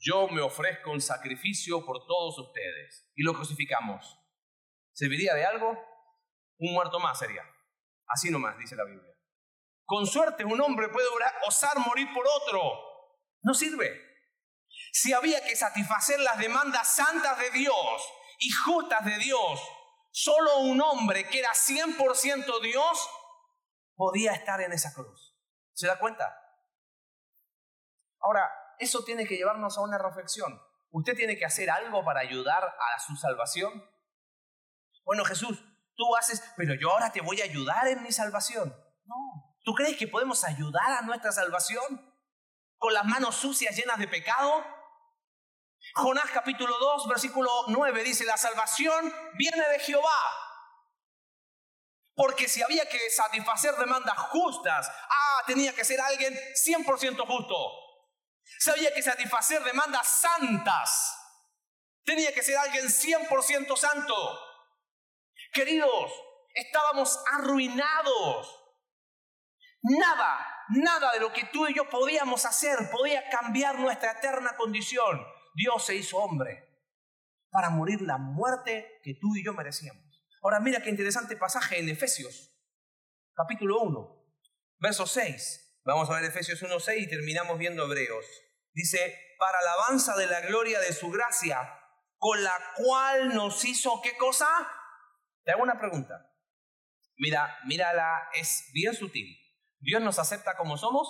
yo 0.00 0.28
me 0.28 0.42
ofrezco 0.42 0.90
un 0.90 1.00
sacrificio 1.00 1.84
por 1.84 2.06
todos 2.06 2.38
ustedes. 2.38 3.10
Y 3.14 3.22
lo 3.22 3.32
crucificamos. 3.32 4.20
¿Serviría 4.92 5.34
de 5.34 5.44
algo? 5.46 5.70
Un 6.58 6.74
muerto 6.74 7.00
más 7.00 7.18
sería. 7.18 7.42
Así 8.06 8.30
nomás, 8.30 8.58
dice 8.58 8.76
la 8.76 8.84
Biblia. 8.84 9.12
Con 9.86 10.06
suerte 10.06 10.44
un 10.44 10.60
hombre 10.60 10.88
puede 10.88 11.06
osar 11.46 11.78
morir 11.78 12.08
por 12.12 12.26
otro. 12.26 12.60
No 13.42 13.54
sirve. 13.54 14.00
Si 14.92 15.12
había 15.12 15.44
que 15.44 15.56
satisfacer 15.56 16.20
las 16.20 16.38
demandas 16.38 16.94
santas 16.94 17.38
de 17.38 17.50
Dios 17.50 18.02
y 18.38 18.50
justas 18.50 19.04
de 19.04 19.18
Dios, 19.18 19.60
solo 20.10 20.58
un 20.60 20.80
hombre 20.80 21.28
que 21.28 21.40
era 21.40 21.50
100% 21.50 22.60
Dios 22.62 23.10
podía 23.94 24.32
estar 24.32 24.60
en 24.60 24.72
esa 24.72 24.92
cruz. 24.92 25.36
¿Se 25.72 25.86
da 25.86 25.98
cuenta? 25.98 26.36
Ahora, 28.20 28.50
eso 28.78 29.04
tiene 29.04 29.26
que 29.26 29.36
llevarnos 29.36 29.76
a 29.76 29.82
una 29.82 29.98
reflexión. 29.98 30.60
¿Usted 30.90 31.14
tiene 31.14 31.36
que 31.36 31.44
hacer 31.44 31.70
algo 31.70 32.04
para 32.04 32.20
ayudar 32.20 32.64
a 32.64 33.00
su 33.00 33.16
salvación? 33.16 33.84
Bueno, 35.04 35.24
Jesús, 35.24 35.62
tú 35.96 36.16
haces, 36.16 36.42
pero 36.56 36.74
yo 36.74 36.90
ahora 36.90 37.12
te 37.12 37.20
voy 37.20 37.40
a 37.40 37.44
ayudar 37.44 37.88
en 37.88 38.02
mi 38.02 38.12
salvación. 38.12 38.74
No. 39.04 39.56
¿Tú 39.64 39.74
crees 39.74 39.96
que 39.96 40.08
podemos 40.08 40.44
ayudar 40.44 40.92
a 40.92 41.02
nuestra 41.02 41.32
salvación? 41.32 42.14
¿Con 42.78 42.94
las 42.94 43.04
manos 43.04 43.34
sucias 43.34 43.76
llenas 43.76 43.98
de 43.98 44.08
pecado? 44.08 44.64
Jonás 45.96 46.28
capítulo 46.32 46.76
2, 46.76 47.08
versículo 47.08 47.50
9 47.68 48.02
dice, 48.02 48.24
la 48.24 48.36
salvación 48.36 49.14
viene 49.34 49.68
de 49.68 49.78
Jehová. 49.78 50.20
Porque 52.16 52.48
si 52.48 52.62
había 52.62 52.88
que 52.88 53.10
satisfacer 53.10 53.76
demandas 53.76 54.18
justas, 54.30 54.88
ah, 54.88 55.42
tenía 55.46 55.72
que 55.72 55.84
ser 55.84 56.00
alguien 56.00 56.34
100% 56.34 57.26
justo. 57.26 57.54
Si 58.58 58.70
había 58.70 58.92
que 58.92 59.02
satisfacer 59.02 59.62
demandas 59.62 60.08
santas, 60.08 61.16
tenía 62.04 62.32
que 62.32 62.42
ser 62.42 62.56
alguien 62.56 62.86
100% 62.86 63.76
santo. 63.76 64.40
Queridos, 65.52 66.12
estábamos 66.54 67.22
arruinados. 67.32 68.60
Nada, 69.82 70.64
nada 70.70 71.12
de 71.12 71.20
lo 71.20 71.32
que 71.32 71.44
tú 71.46 71.68
y 71.68 71.74
yo 71.74 71.88
podíamos 71.88 72.44
hacer 72.46 72.90
podía 72.90 73.28
cambiar 73.28 73.78
nuestra 73.78 74.12
eterna 74.12 74.56
condición. 74.56 75.24
Dios 75.54 75.86
se 75.86 75.94
hizo 75.94 76.18
hombre 76.18 76.68
para 77.50 77.70
morir 77.70 78.02
la 78.02 78.18
muerte 78.18 79.00
que 79.04 79.14
tú 79.14 79.36
y 79.36 79.44
yo 79.44 79.54
merecíamos. 79.54 80.02
Ahora 80.42 80.58
mira 80.58 80.82
qué 80.82 80.90
interesante 80.90 81.36
pasaje 81.36 81.78
en 81.78 81.88
Efesios, 81.88 82.52
capítulo 83.34 83.80
1, 83.82 84.26
verso 84.80 85.06
6. 85.06 85.80
Vamos 85.84 86.10
a 86.10 86.14
ver 86.14 86.24
Efesios 86.24 86.60
1, 86.60 86.80
6 86.80 87.06
y 87.06 87.08
terminamos 87.08 87.56
viendo 87.56 87.84
Hebreos. 87.84 88.26
Dice, 88.72 89.16
para 89.38 89.58
alabanza 89.60 90.16
de 90.16 90.26
la 90.26 90.40
gloria 90.40 90.80
de 90.80 90.92
su 90.92 91.10
gracia, 91.10 91.78
con 92.18 92.42
la 92.42 92.58
cual 92.74 93.32
nos 93.32 93.64
hizo 93.64 94.00
qué 94.02 94.16
cosa? 94.16 94.48
Te 95.44 95.52
hago 95.52 95.62
una 95.62 95.78
pregunta. 95.78 96.32
Mira, 97.16 97.58
mírala, 97.66 98.28
es 98.32 98.70
bien 98.72 98.94
sutil. 98.94 99.38
¿Dios 99.78 100.02
nos 100.02 100.18
acepta 100.18 100.56
como 100.56 100.76
somos? 100.76 101.06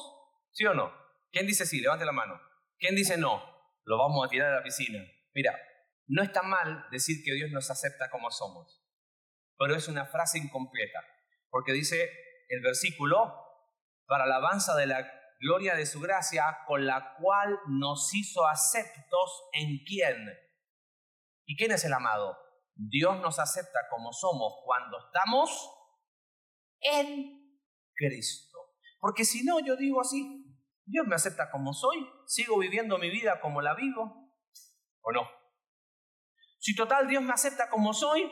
¿Sí 0.53 0.67
o 0.67 0.75
no? 0.75 0.93
¿Quién 1.33 1.47
dice 1.47 1.65
sí? 1.65 1.81
Levante 1.81 2.05
la 2.05 2.13
mano. 2.13 2.39
¿Quién 2.79 2.95
dice 2.95 3.17
no? 3.17 3.54
Lo 3.85 3.99
vamos 3.99 4.25
a 4.25 4.29
tirar 4.29 4.53
a 4.53 4.57
la 4.57 4.63
piscina. 4.63 5.03
Mira, 5.35 5.59
no 6.07 6.23
está 6.23 6.43
mal 6.43 6.87
decir 6.91 7.23
que 7.25 7.33
Dios 7.33 7.51
nos 7.51 7.71
acepta 7.71 8.11
como 8.11 8.31
somos, 8.31 8.83
pero 9.59 9.75
es 9.75 9.89
una 9.89 10.07
frase 10.07 10.39
incompleta, 10.39 11.01
porque 11.51 11.73
dice 11.73 12.11
el 12.49 12.61
versículo, 12.61 13.33
para 14.07 14.25
alabanza 14.25 14.75
de 14.77 14.87
la 14.87 15.11
gloria 15.41 15.75
de 15.75 15.87
su 15.87 16.01
gracia, 16.01 16.59
con 16.67 16.87
la 16.87 17.15
cual 17.19 17.59
nos 17.69 18.15
hizo 18.15 18.47
aceptos 18.47 19.45
en 19.53 19.85
quién. 19.85 20.17
¿Y 21.47 21.57
quién 21.57 21.73
es 21.73 21.85
el 21.85 21.93
amado? 21.93 22.37
Dios 22.75 23.21
nos 23.21 23.39
acepta 23.39 23.81
como 23.91 24.13
somos 24.13 24.55
cuando 24.65 24.99
estamos 24.99 25.71
en 26.81 27.61
Cristo. 27.95 28.59
Porque 28.99 29.25
si 29.25 29.45
no, 29.45 29.61
yo 29.61 29.77
digo 29.77 30.01
así, 30.01 30.44
Dios 30.87 31.07
me 31.07 31.15
acepta 31.15 31.51
como 31.51 31.73
soy, 31.73 32.07
sigo 32.27 32.59
viviendo 32.59 32.99
mi 32.99 33.11
vida 33.11 33.41
como 33.41 33.63
la 33.63 33.75
vivo, 33.75 34.31
¿o 35.01 35.13
no? 35.13 35.29
Si 36.59 36.75
total 36.75 37.09
Dios 37.09 37.23
me 37.23 37.33
acepta 37.33 37.69
como 37.71 37.93
soy, 37.93 38.31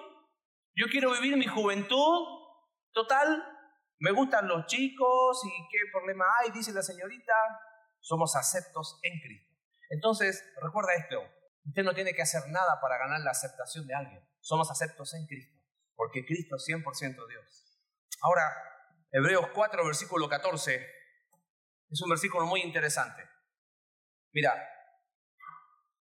yo 0.75 0.87
quiero 0.91 1.13
vivir 1.13 1.37
mi 1.37 1.47
juventud, 1.47 2.27
total, 2.93 3.43
me 3.99 4.11
gustan 4.13 4.49
los 4.49 4.67
chicos 4.67 5.41
y 5.45 5.69
qué 5.71 5.79
problema 5.93 6.25
hay, 6.41 6.51
dice 6.51 6.73
la 6.73 6.83
señorita, 6.83 7.33
somos 8.01 8.37
aceptos 8.37 8.99
en 9.03 9.19
Cristo. 9.21 9.57
Entonces, 9.91 10.45
recuerda 10.63 10.95
esto, 10.95 11.21
usted 11.65 11.83
no 11.83 11.95
tiene 11.95 12.15
que 12.15 12.23
hacer 12.23 12.43
nada 12.49 12.81
para 12.81 12.99
ganar 12.99 13.21
la 13.21 13.31
aceptación 13.31 13.87
de 13.87 13.95
alguien, 13.95 14.29
somos 14.41 14.71
aceptos 14.71 15.15
en 15.15 15.27
Cristo, 15.27 15.59
porque 15.95 16.25
Cristo 16.25 16.57
es 16.57 16.67
100% 16.69 17.29
Dios. 17.29 17.79
Ahora, 18.23 18.43
Hebreos 19.11 19.49
4, 19.55 19.85
versículo 19.85 20.29
14 20.29 21.02
Es 21.93 22.01
un 22.01 22.09
versículo 22.09 22.47
muy 22.47 22.63
interesante. 22.63 23.23
Mira, 24.33 24.55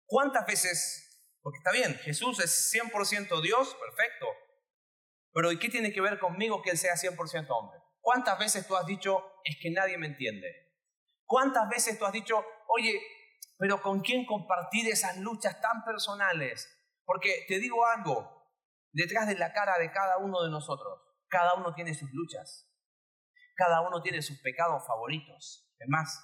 ¿cuántas 0.06 0.46
veces, 0.46 1.36
porque 1.42 1.58
está 1.58 1.72
bien, 1.72 1.96
Jesús 2.04 2.40
es 2.40 2.72
100% 2.72 3.42
Dios, 3.42 3.76
perfecto, 3.76 4.28
pero 5.34 5.52
¿y 5.52 5.58
qué 5.58 5.70
tiene 5.70 5.92
que 5.92 6.00
ver 6.00 6.20
conmigo 6.20 6.62
que 6.62 6.70
Él 6.70 6.78
sea 6.78 6.94
100% 6.94 7.48
hombre? 7.50 7.80
¿Cuántas 8.02 8.38
veces 8.38 8.68
tú 8.68 8.76
has 8.76 8.86
dicho, 8.86 9.24
es 9.44 9.58
que 9.60 9.72
nadie 9.72 9.98
me 9.98 10.06
entiende? 10.06 10.48
¿Cuántas 11.26 11.68
veces 11.68 11.98
tú 11.98 12.06
has 12.06 12.14
dicho, 12.14 12.46
oye, 12.68 13.02
pero 13.58 13.82
¿con 13.82 14.02
quién 14.02 14.28
compartir 14.28 14.88
esas 14.88 15.18
luchas 15.18 15.60
tan 15.60 15.84
personales? 15.84 16.70
Porque 17.04 17.46
te 17.48 17.58
digo 17.58 17.84
algo, 17.88 18.48
detrás 18.92 19.28
de 19.28 19.36
la 19.36 19.54
cara 19.54 19.80
de 19.80 19.92
cada 19.92 20.20
uno 20.20 20.44
de 20.44 20.52
nosotros, 20.52 21.02
cada 21.30 21.56
uno 21.56 21.74
tiene 21.74 21.96
sus 21.96 22.12
luchas, 22.12 22.70
cada 23.56 23.82
uno 23.82 24.02
tiene 24.02 24.22
sus 24.22 24.40
pecados 24.42 24.86
favoritos. 24.86 25.70
Es 25.78 25.88
más, 25.90 26.20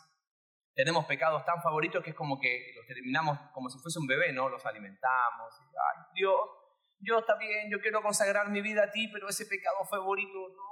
tenemos 0.74 1.06
pecados 1.06 1.46
tan 1.46 1.62
favoritos 1.62 2.04
que 2.04 2.12
es 2.12 2.15
como 2.15 2.39
que 2.39 2.74
los 2.76 2.86
terminamos 2.88 3.38
como 3.54 3.70
si 3.70 3.80
fuese 3.80 4.00
un 4.00 4.08
bebé, 4.08 4.32
¿no? 4.32 4.50
Los 4.50 4.65
alimentamos. 4.65 5.54
Ay, 5.60 6.04
Dios, 6.15 6.39
yo 7.00 7.20
está 7.20 7.36
bien, 7.38 7.70
yo 7.72 7.80
quiero 7.80 8.02
consagrar 8.02 8.50
mi 8.50 8.62
vida 8.62 8.84
a 8.84 8.92
ti, 8.92 9.08
pero 9.12 9.30
ese 9.30 9.46
pecado 9.46 9.86
favorito, 9.89 10.50
no. 10.50 10.70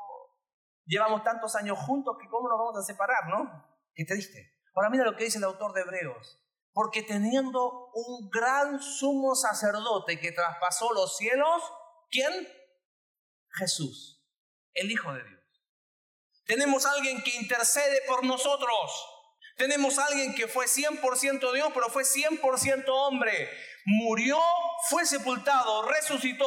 Llevamos 0.86 1.24
tantos 1.24 1.56
años 1.56 1.78
juntos 1.80 2.16
que 2.20 2.30
cómo 2.30 2.48
nos 2.48 2.58
vamos 2.58 2.78
a 2.78 2.84
separar, 2.84 3.28
¿no? 3.28 3.66
Qué 3.94 4.06
triste. 4.06 4.54
Ahora 4.74 4.90
mira 4.90 5.04
lo 5.04 5.16
que 5.16 5.26
dice 5.26 5.38
el 5.38 5.44
autor 5.44 5.74
de 5.74 5.82
Hebreos 5.82 6.44
porque 6.78 7.02
teniendo 7.02 7.90
un 7.96 8.30
gran 8.30 8.80
sumo 8.80 9.34
sacerdote 9.34 10.20
que 10.20 10.32
traspasó 10.32 10.94
los 10.94 11.18
cielos, 11.18 11.64
¿quién? 12.12 12.48
Jesús, 13.50 14.24
el 14.76 14.92
Hijo 14.92 15.12
de 15.12 15.24
Dios. 15.24 15.37
Tenemos 16.48 16.86
alguien 16.86 17.22
que 17.24 17.36
intercede 17.36 18.02
por 18.08 18.24
nosotros. 18.24 19.06
Tenemos 19.58 19.98
alguien 19.98 20.34
que 20.34 20.48
fue 20.48 20.66
100% 20.66 21.52
Dios, 21.54 21.72
pero 21.74 21.90
fue 21.90 22.04
100% 22.04 22.86
hombre. 22.88 23.50
Murió, 23.86 24.40
fue 24.90 25.06
sepultado, 25.06 25.84
resucitó, 25.84 26.46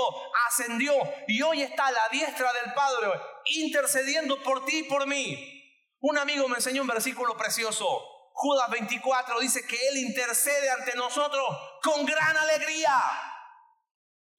ascendió 0.49 0.95
y 1.27 1.43
hoy 1.43 1.63
está 1.63 1.87
a 1.87 1.93
la 1.93 2.09
diestra 2.11 2.53
del 2.53 2.73
Padre 2.73 3.09
intercediendo 3.47 4.43
por 4.43 4.65
ti 4.65 4.79
y 4.79 4.83
por 4.85 5.07
mí. 5.07 5.61
Un 6.01 6.19
amigo 6.19 6.49
me 6.49 6.57
enseñó 6.57 6.83
un 6.83 6.89
versículo 6.89 7.37
precioso. 7.37 8.31
Judas 8.33 8.71
24 8.71 9.41
dice 9.41 9.67
que 9.67 9.77
Él 9.89 9.99
intercede 9.99 10.71
ante 10.71 10.95
nosotros 10.95 11.47
con 11.83 12.07
gran 12.07 12.37
alegría. 12.37 12.93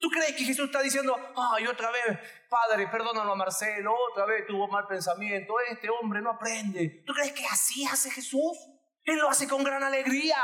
¿Tú 0.02 0.10
crees 0.10 0.36
que 0.36 0.44
Jesús 0.44 0.66
está 0.66 0.82
diciendo, 0.82 1.16
ay, 1.36 1.68
otra 1.68 1.92
vez, 1.92 2.18
Padre, 2.50 2.88
perdónalo 2.88 3.34
a 3.34 3.36
Marcelo, 3.36 3.94
otra 4.12 4.26
vez 4.26 4.48
tuvo 4.48 4.68
mal 4.68 4.88
pensamiento, 4.88 5.54
este 5.70 5.92
hombre 5.92 6.24
no 6.24 6.32
aprende? 6.32 7.04
¿Tú 7.06 7.14
crees 7.14 7.32
que 7.34 7.46
así 7.46 7.86
hace 7.86 8.10
Jesús? 8.10 8.58
Él 9.04 9.20
lo 9.20 9.30
hace 9.30 9.48
con 9.48 9.64
gran 9.64 9.84
alegría, 9.84 10.38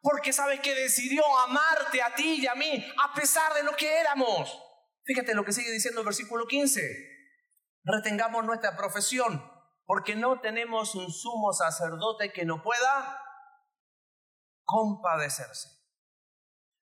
porque 0.00 0.32
sabes 0.32 0.60
que 0.60 0.72
decidió 0.72 1.24
amarte 1.40 2.00
a 2.00 2.14
ti 2.14 2.40
y 2.40 2.46
a 2.46 2.54
mí 2.54 2.86
a 3.02 3.12
pesar 3.12 3.52
de 3.54 3.64
lo 3.64 3.74
que 3.74 3.92
éramos. 3.92 4.56
Fíjate 5.04 5.34
lo 5.34 5.44
que 5.44 5.52
sigue 5.52 5.72
diciendo 5.72 6.02
el 6.02 6.06
versículo 6.06 6.46
15. 6.46 6.80
Retengamos 7.82 8.44
nuestra 8.44 8.76
profesión 8.76 9.50
porque 9.84 10.14
no 10.14 10.40
tenemos 10.40 10.94
un 10.94 11.10
sumo 11.10 11.52
sacerdote 11.52 12.32
que 12.32 12.44
no 12.44 12.62
pueda 12.62 13.20
compadecerse. 14.64 15.75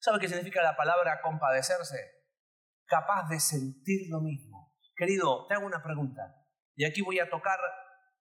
¿Sabe 0.05 0.21
qué 0.21 0.29
significa 0.29 0.63
la 0.63 0.77
palabra 0.77 1.23
compadecerse? 1.23 1.97
Capaz 2.85 3.27
de 3.31 3.41
sentir 3.41 4.11
lo 4.11 4.21
mismo. 4.21 4.77
Querido, 4.95 5.47
te 5.47 5.55
hago 5.55 5.65
una 5.65 5.83
pregunta. 5.83 6.21
Y 6.77 6.85
aquí 6.85 7.01
voy 7.01 7.21
a 7.21 7.31
tocar 7.31 7.59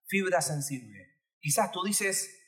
fibra 0.08 0.42
sensible. 0.42 1.20
Quizás 1.42 1.74
tú 1.74 1.84
dices, 1.84 2.42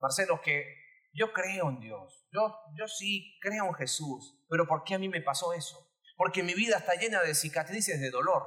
Marcelo, 0.00 0.42
que 0.42 0.66
yo 1.14 1.32
creo 1.32 1.70
en 1.70 1.80
Dios. 1.80 2.28
Yo, 2.30 2.54
yo 2.76 2.86
sí 2.86 3.38
creo 3.40 3.68
en 3.68 3.74
Jesús. 3.74 4.44
Pero 4.50 4.66
¿por 4.66 4.84
qué 4.84 4.96
a 4.96 4.98
mí 4.98 5.08
me 5.08 5.22
pasó 5.22 5.54
eso? 5.54 5.78
Porque 6.14 6.42
mi 6.42 6.52
vida 6.52 6.76
está 6.76 6.92
llena 6.92 7.22
de 7.22 7.34
cicatrices 7.34 8.02
de 8.02 8.10
dolor. 8.10 8.42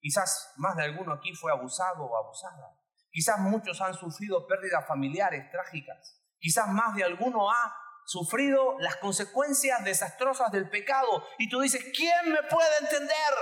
Quizás 0.00 0.52
más 0.56 0.76
de 0.76 0.82
alguno 0.82 1.12
aquí 1.12 1.32
fue 1.32 1.52
abusado 1.52 2.02
o 2.06 2.16
abusada. 2.16 2.76
Quizás 3.12 3.38
muchos 3.38 3.80
han 3.80 3.94
sufrido 3.94 4.48
pérdidas 4.48 4.84
familiares 4.84 5.48
trágicas. 5.52 6.20
Quizás 6.40 6.66
más 6.66 6.96
de 6.96 7.04
alguno 7.04 7.48
ha 7.48 7.85
sufrido 8.06 8.78
las 8.78 8.96
consecuencias 8.96 9.84
desastrosas 9.84 10.50
del 10.52 10.70
pecado. 10.70 11.24
Y 11.38 11.48
tú 11.48 11.60
dices, 11.60 11.84
¿quién 11.94 12.32
me 12.32 12.42
puede 12.44 12.78
entender? 12.80 13.34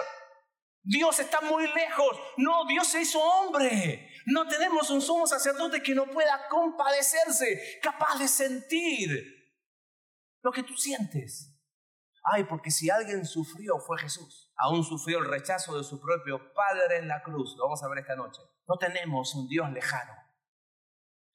Dios 0.83 1.19
está 1.21 1.41
muy 1.43 1.67
lejos. 1.69 2.19
No, 2.39 2.67
Dios 2.67 2.89
se 2.89 3.03
hizo 3.03 3.21
hombre. 3.21 4.11
No 4.27 4.49
tenemos 4.49 4.91
un 4.91 5.01
sumo 5.01 5.27
sacerdote 5.27 5.83
que 5.83 5.95
no 5.95 6.07
pueda 6.07 6.49
compadecerse, 6.49 7.79
capaz 7.83 8.19
de 8.19 8.29
sentir 8.29 9.11
lo 10.43 10.51
que 10.51 10.63
tú 10.63 10.75
sientes. 10.77 11.51
Ay, 12.23 12.45
porque 12.45 12.71
si 12.71 12.89
alguien 12.89 13.27
sufrió 13.27 13.79
fue 13.79 13.99
Jesús. 13.99 14.53
Aún 14.57 14.83
sufrió 14.83 15.19
el 15.19 15.27
rechazo 15.27 15.77
de 15.77 15.85
su 15.85 16.01
propio 16.01 16.53
Padre 16.55 16.99
en 16.99 17.09
la 17.09 17.23
cruz. 17.23 17.55
Lo 17.57 17.65
vamos 17.65 17.83
a 17.83 17.89
ver 17.89 17.99
esta 17.99 18.17
noche. 18.17 18.41
No 18.67 18.77
tenemos 18.79 19.35
un 19.35 19.47
Dios 19.49 19.71
lejano. 19.71 20.24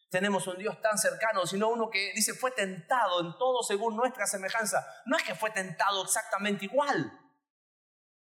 Tenemos 0.09 0.47
un 0.47 0.57
Dios 0.57 0.81
tan 0.81 0.97
cercano, 0.97 1.45
sino 1.45 1.69
uno 1.69 1.89
que 1.89 2.11
dice 2.13 2.33
fue 2.33 2.51
tentado 2.51 3.21
en 3.21 3.37
todo 3.37 3.61
según 3.63 3.95
nuestra 3.95 4.25
semejanza. 4.25 4.85
No 5.05 5.17
es 5.17 5.23
que 5.23 5.35
fue 5.35 5.51
tentado 5.51 6.03
exactamente 6.03 6.65
igual, 6.65 7.11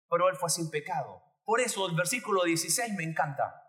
pero 0.09 0.29
él 0.29 0.37
fue 0.37 0.51
sin 0.51 0.71
pecado. 0.71 1.23
Por 1.45 1.61
eso 1.61 1.87
el 1.87 1.95
versículo 1.95 2.45
16 2.45 2.95
me 2.95 3.05
encanta. 3.05 3.65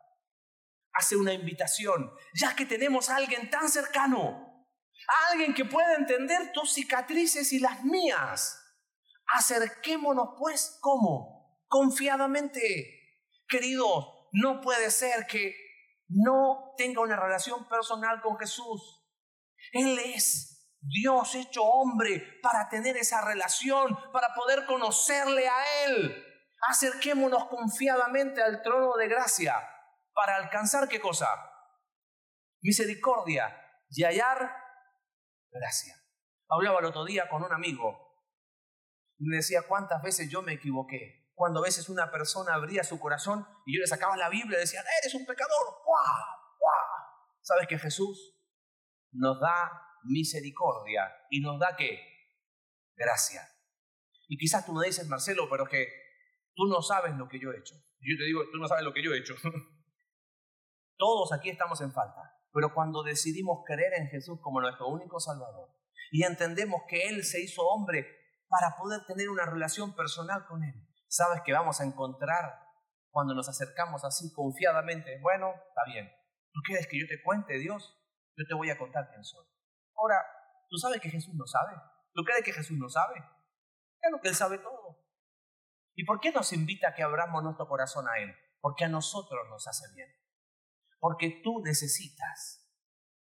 Hace 0.92 1.16
una 1.16 1.34
invitación, 1.34 2.12
ya 2.34 2.56
que 2.56 2.66
tenemos 2.66 3.10
a 3.10 3.16
alguien 3.16 3.50
tan 3.50 3.70
cercano, 3.70 4.68
a 5.08 5.32
alguien 5.32 5.54
que 5.54 5.64
pueda 5.64 5.96
entender 5.96 6.52
tus 6.52 6.74
cicatrices 6.74 7.54
y 7.54 7.60
las 7.60 7.84
mías 7.84 8.60
Acerquémonos 9.30 10.30
pues, 10.38 10.78
¿cómo? 10.82 11.64
Confiadamente. 11.68 12.96
Queridos, 13.48 14.06
no 14.32 14.62
puede 14.62 14.90
ser 14.92 15.28
que 15.28 15.56
no 16.10 16.74
tenga 16.78 17.02
una 17.02 17.16
relación 17.16 17.68
personal 17.68 18.22
con 18.22 18.38
Jesús. 18.38 19.06
Él 19.72 19.98
es 20.00 20.76
Dios 20.82 21.36
hecho 21.36 21.64
hombre 21.64 22.40
para 22.42 22.70
tener 22.70 22.98
esa 22.98 23.22
relación, 23.22 23.98
para 24.12 24.34
poder 24.34 24.66
conocerle 24.66 25.48
a 25.48 25.86
Él. 25.86 26.26
Acerquémonos 26.68 27.46
confiadamente 27.46 28.42
al 28.42 28.62
trono 28.62 28.96
de 28.98 29.08
gracia 29.08 29.56
para 30.14 30.36
alcanzar 30.36 30.90
qué 30.90 31.00
cosa? 31.00 31.28
Misericordia 32.62 33.56
y 33.90 34.04
hallar 34.04 34.56
gracia. 35.52 35.96
Hablaba 36.50 36.80
el 36.80 36.86
otro 36.86 37.06
día 37.06 37.30
con 37.30 37.44
un 37.44 37.54
amigo 37.54 38.10
me 39.20 39.38
decía 39.38 39.64
cuántas 39.68 40.02
veces 40.02 40.30
yo 40.30 40.42
me 40.42 40.54
equivoqué. 40.54 41.30
Cuando 41.34 41.60
a 41.60 41.64
veces 41.64 41.90
una 41.90 42.12
persona 42.12 42.54
abría 42.54 42.84
su 42.84 43.00
corazón 43.00 43.48
y 43.66 43.76
yo 43.76 43.82
le 43.82 43.88
sacaba 43.88 44.18
la 44.18 44.30
Biblia 44.30 44.58
y 44.58 44.62
decía, 44.62 44.84
eres 45.02 45.14
un 45.14 45.26
pecador. 45.26 45.79
¿Sabes 47.42 47.68
que 47.68 47.80
Jesús 47.80 48.36
nos 49.12 49.40
da 49.40 49.72
misericordia 50.04 51.12
y 51.30 51.42
nos 51.42 51.60
da 51.60 51.76
qué? 51.76 52.00
Gracia. 52.96 53.42
Y 54.28 54.38
quizás 54.38 54.66
tú 54.66 54.74
me 54.74 54.86
dices, 54.86 55.08
Marcelo, 55.08 55.48
pero 55.50 55.66
que 55.66 55.88
tú 56.54 56.66
no 56.68 56.82
sabes 56.82 57.16
lo 57.16 57.28
que 57.28 57.40
yo 57.40 57.52
he 57.52 57.58
hecho. 57.58 57.76
Yo 58.02 58.18
te 58.18 58.26
digo, 58.26 58.42
tú 58.52 58.58
no 58.60 58.68
sabes 58.68 58.84
lo 58.84 58.94
que 58.94 59.04
yo 59.04 59.14
he 59.14 59.18
hecho. 59.18 59.34
Todos 60.98 61.34
aquí 61.34 61.50
estamos 61.50 61.82
en 61.82 61.92
falta. 61.92 62.36
Pero 62.52 62.74
cuando 62.74 63.04
decidimos 63.04 63.64
creer 63.66 63.94
en 63.96 64.08
Jesús 64.08 64.40
como 64.42 64.62
nuestro 64.62 64.88
único 64.88 65.20
Salvador 65.20 65.70
y 66.12 66.24
entendemos 66.24 66.82
que 66.88 67.08
Él 67.08 67.24
se 67.24 67.42
hizo 67.42 67.62
hombre 67.64 68.06
para 68.48 68.76
poder 68.78 69.06
tener 69.06 69.30
una 69.30 69.46
relación 69.46 69.96
personal 69.96 70.46
con 70.48 70.64
Él. 70.64 70.76
¿Sabes 71.08 71.42
que 71.46 71.54
vamos 71.54 71.80
a 71.80 71.86
encontrar 71.86 72.69
cuando 73.12 73.34
nos 73.34 73.50
acercamos 73.50 74.04
así 74.06 74.32
confiadamente? 74.34 75.20
Bueno, 75.22 75.54
está 75.70 75.84
bien. 75.86 76.10
¿Tú 76.52 76.62
quieres 76.66 76.88
que 76.88 77.00
yo 77.00 77.08
te 77.08 77.22
cuente, 77.24 77.58
Dios? 77.58 77.98
Yo 78.36 78.46
te 78.48 78.54
voy 78.54 78.70
a 78.70 78.78
contar 78.78 79.10
quién 79.10 79.24
soy. 79.24 79.46
Ahora, 79.96 80.16
¿tú 80.70 80.78
sabes 80.78 81.00
que 81.02 81.10
Jesús 81.10 81.34
no 81.36 81.46
sabe? 81.46 81.74
¿Tú 82.14 82.24
crees 82.24 82.44
que 82.44 82.54
Jesús 82.54 82.78
no 82.78 82.90
sabe? 82.90 83.16
Claro 84.00 84.20
que 84.22 84.30
Él 84.30 84.36
sabe 84.36 84.58
todo. 84.58 84.98
¿Y 85.96 86.06
por 86.06 86.20
qué 86.20 86.32
nos 86.32 86.54
invita 86.54 86.90
a 86.90 86.94
que 86.94 87.04
abramos 87.04 87.44
nuestro 87.44 87.68
corazón 87.68 88.08
a 88.08 88.18
Él? 88.20 88.34
Porque 88.62 88.86
a 88.86 88.90
nosotros 88.90 89.48
nos 89.50 89.68
hace 89.68 89.86
bien. 89.94 90.10
Porque 91.00 91.42
tú 91.44 91.62
necesitas, 91.64 92.74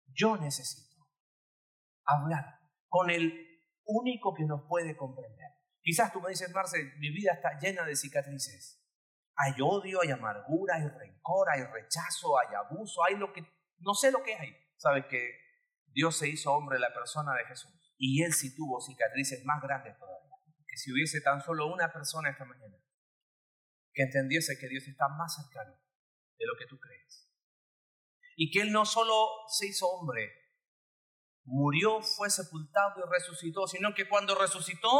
yo 0.07 0.37
necesito 0.37 1.07
hablar 2.05 2.61
con 2.89 3.11
el 3.11 3.62
único 3.85 4.35
que 4.35 4.45
nos 4.45 4.62
puede 4.68 4.97
comprender. 4.97 5.51
Quizás 5.81 6.12
tú 6.12 6.20
me 6.20 6.31
dices, 6.31 6.53
Marce, 6.53 6.93
mi 6.99 7.11
vida 7.11 7.33
está 7.33 7.59
llena 7.61 7.85
de 7.85 7.95
cicatrices. 7.95 8.85
Hay 9.37 9.53
odio, 9.62 10.01
hay 10.03 10.11
amargura, 10.11 10.76
hay 10.76 10.89
rencor, 10.89 11.49
hay 11.51 11.62
rechazo, 11.64 12.39
hay 12.39 12.55
abuso, 12.55 13.05
hay 13.05 13.16
lo 13.16 13.32
que, 13.32 13.43
no 13.78 13.95
sé 13.95 14.11
lo 14.11 14.22
que 14.22 14.34
hay. 14.34 14.57
Sabes 14.76 15.05
que 15.07 15.30
Dios 15.87 16.16
se 16.16 16.28
hizo 16.28 16.53
hombre 16.53 16.78
la 16.78 16.93
persona 16.93 17.34
de 17.34 17.45
Jesús 17.45 17.72
y 17.99 18.22
Él 18.22 18.32
sí 18.32 18.55
tuvo 18.55 18.80
cicatrices 18.80 19.45
más 19.45 19.62
grandes 19.62 19.97
todavía. 19.99 20.37
Que 20.66 20.76
si 20.76 20.93
hubiese 20.93 21.20
tan 21.20 21.41
solo 21.41 21.66
una 21.66 21.93
persona 21.93 22.30
esta 22.30 22.45
mañana 22.45 22.76
que 23.93 24.03
entendiese 24.03 24.59
que 24.59 24.68
Dios 24.68 24.87
está 24.87 25.09
más 25.09 25.34
cercano 25.34 25.72
de 26.39 26.47
lo 26.47 26.53
que 26.59 26.66
tú 26.66 26.78
crees 26.78 27.32
y 28.37 28.51
que 28.51 28.61
Él 28.61 28.70
no 28.70 28.84
solo 28.84 29.12
se 29.49 29.66
hizo 29.68 29.89
hombre, 29.89 30.30
murió, 31.45 32.03
fue 32.03 32.28
sepultado 32.28 33.01
y 33.01 33.11
resucitó, 33.11 33.66
sino 33.66 33.95
que 33.95 34.09
cuando 34.09 34.34
resucitó, 34.34 34.91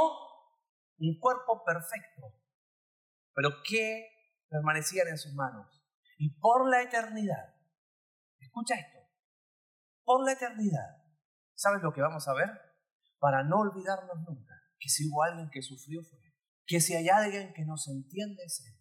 un 0.99 1.18
cuerpo 1.20 1.62
perfecto, 1.62 2.41
pero 3.34 3.62
que 3.62 4.09
permanecían 4.49 5.09
en 5.09 5.18
sus 5.18 5.34
manos. 5.34 5.66
Y 6.18 6.38
por 6.38 6.68
la 6.68 6.82
eternidad, 6.82 7.55
escucha 8.38 8.74
esto, 8.74 8.99
por 10.05 10.24
la 10.24 10.32
eternidad, 10.32 11.03
¿sabes 11.55 11.82
lo 11.82 11.92
que 11.92 12.01
vamos 12.01 12.26
a 12.28 12.34
ver? 12.34 12.51
Para 13.18 13.42
no 13.42 13.61
olvidarnos 13.61 14.18
nunca 14.20 14.55
que 14.78 14.88
si 14.88 15.09
hubo 15.09 15.22
alguien 15.22 15.51
que 15.51 15.62
sufrió 15.62 16.03
fue 16.03 16.26
que 16.66 16.80
si 16.80 16.94
hay 16.94 17.09
alguien 17.09 17.55
que 17.55 17.64
nos 17.64 17.88
entiende 17.88 18.42
es 18.44 18.66
Él. 18.66 18.74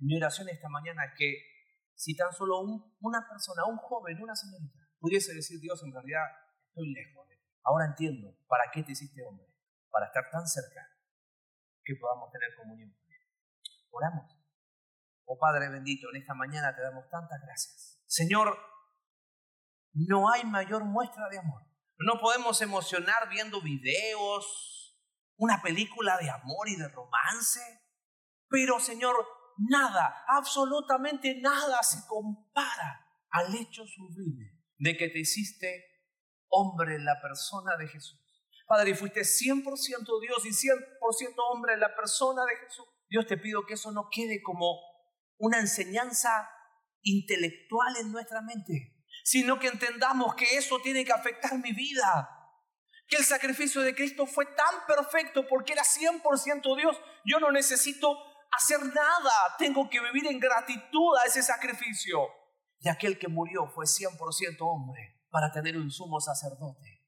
Mi 0.00 0.16
oración 0.16 0.48
esta 0.48 0.68
mañana 0.68 1.04
es 1.04 1.12
que 1.16 1.34
si 1.94 2.16
tan 2.16 2.32
solo 2.32 2.60
una 3.00 3.26
persona, 3.28 3.64
un 3.66 3.76
joven, 3.76 4.20
una 4.20 4.34
señorita, 4.34 4.80
pudiese 4.98 5.34
decir 5.34 5.60
Dios, 5.60 5.80
en 5.84 5.92
realidad 5.92 6.24
estoy 6.66 6.92
lejos 6.92 7.28
de 7.28 7.36
ti. 7.36 7.46
Ahora 7.62 7.86
entiendo 7.86 8.36
para 8.48 8.64
qué 8.72 8.82
te 8.82 8.92
hiciste 8.92 9.22
hombre, 9.22 9.46
para 9.90 10.06
estar 10.06 10.24
tan 10.30 10.46
cerca 10.46 10.80
que 11.84 11.94
podamos 11.94 12.32
tener 12.32 12.48
comunión 12.56 12.90
con 12.90 13.12
Él. 13.12 13.20
Oramos. 13.90 14.39
Oh 15.32 15.38
Padre 15.38 15.68
bendito, 15.68 16.08
en 16.10 16.22
esta 16.22 16.34
mañana 16.34 16.74
te 16.74 16.82
damos 16.82 17.08
tantas 17.08 17.40
gracias. 17.40 18.02
Señor, 18.04 18.58
no 19.92 20.28
hay 20.28 20.42
mayor 20.44 20.84
muestra 20.84 21.28
de 21.28 21.38
amor. 21.38 21.62
No 21.98 22.18
podemos 22.18 22.60
emocionar 22.62 23.28
viendo 23.28 23.62
videos, 23.62 24.98
una 25.36 25.62
película 25.62 26.18
de 26.18 26.30
amor 26.30 26.68
y 26.68 26.74
de 26.74 26.88
romance, 26.88 27.60
pero 28.48 28.80
Señor, 28.80 29.14
nada, 29.56 30.24
absolutamente 30.26 31.40
nada 31.40 31.80
se 31.84 32.04
compara 32.08 33.06
al 33.30 33.54
hecho 33.54 33.86
sublime 33.86 34.58
de 34.78 34.96
que 34.96 35.10
te 35.10 35.20
hiciste 35.20 35.84
hombre 36.48 36.96
en 36.96 37.04
la 37.04 37.20
persona 37.22 37.76
de 37.76 37.86
Jesús. 37.86 38.18
Padre, 38.66 38.96
fuiste 38.96 39.20
100% 39.20 39.62
Dios 40.22 40.44
y 40.44 40.48
100% 40.48 41.34
hombre 41.52 41.74
en 41.74 41.80
la 41.80 41.94
persona 41.94 42.42
de 42.46 42.66
Jesús. 42.66 42.86
Dios 43.08 43.28
te 43.28 43.36
pido 43.36 43.64
que 43.64 43.74
eso 43.74 43.92
no 43.92 44.08
quede 44.10 44.42
como 44.42 44.89
una 45.40 45.58
enseñanza 45.58 46.48
intelectual 47.02 47.96
en 47.96 48.12
nuestra 48.12 48.40
mente, 48.42 49.04
sino 49.24 49.58
que 49.58 49.68
entendamos 49.68 50.34
que 50.34 50.56
eso 50.56 50.80
tiene 50.80 51.04
que 51.04 51.12
afectar 51.12 51.58
mi 51.58 51.72
vida. 51.72 52.28
Que 53.08 53.16
el 53.16 53.24
sacrificio 53.24 53.80
de 53.80 53.94
Cristo 53.94 54.26
fue 54.26 54.46
tan 54.46 54.86
perfecto 54.86 55.46
porque 55.48 55.72
era 55.72 55.82
100% 55.82 56.76
Dios. 56.76 56.96
Yo 57.24 57.40
no 57.40 57.50
necesito 57.50 58.16
hacer 58.52 58.80
nada, 58.84 59.32
tengo 59.58 59.88
que 59.90 60.00
vivir 60.00 60.26
en 60.26 60.38
gratitud 60.38 61.16
a 61.20 61.26
ese 61.26 61.42
sacrificio. 61.42 62.20
Y 62.78 62.88
aquel 62.88 63.18
que 63.18 63.28
murió 63.28 63.66
fue 63.66 63.86
100% 63.86 64.56
hombre 64.60 65.20
para 65.30 65.50
tener 65.52 65.76
un 65.76 65.90
sumo 65.90 66.20
sacerdote 66.20 67.00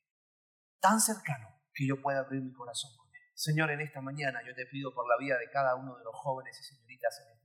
tan 0.80 1.00
cercano 1.00 1.48
que 1.72 1.86
yo 1.86 2.00
pueda 2.02 2.20
abrir 2.20 2.42
mi 2.42 2.52
corazón 2.52 2.90
con 2.96 3.06
él. 3.08 3.22
Señor, 3.34 3.70
en 3.70 3.80
esta 3.80 4.00
mañana 4.00 4.40
yo 4.46 4.54
te 4.54 4.66
pido 4.66 4.92
por 4.92 5.08
la 5.08 5.16
vida 5.18 5.38
de 5.38 5.48
cada 5.50 5.76
uno 5.76 5.96
de 5.96 6.04
los 6.04 6.14
jóvenes 6.14 6.58
y 6.58 6.62
señoritas 6.62 7.20
en 7.20 7.32
este. 7.32 7.41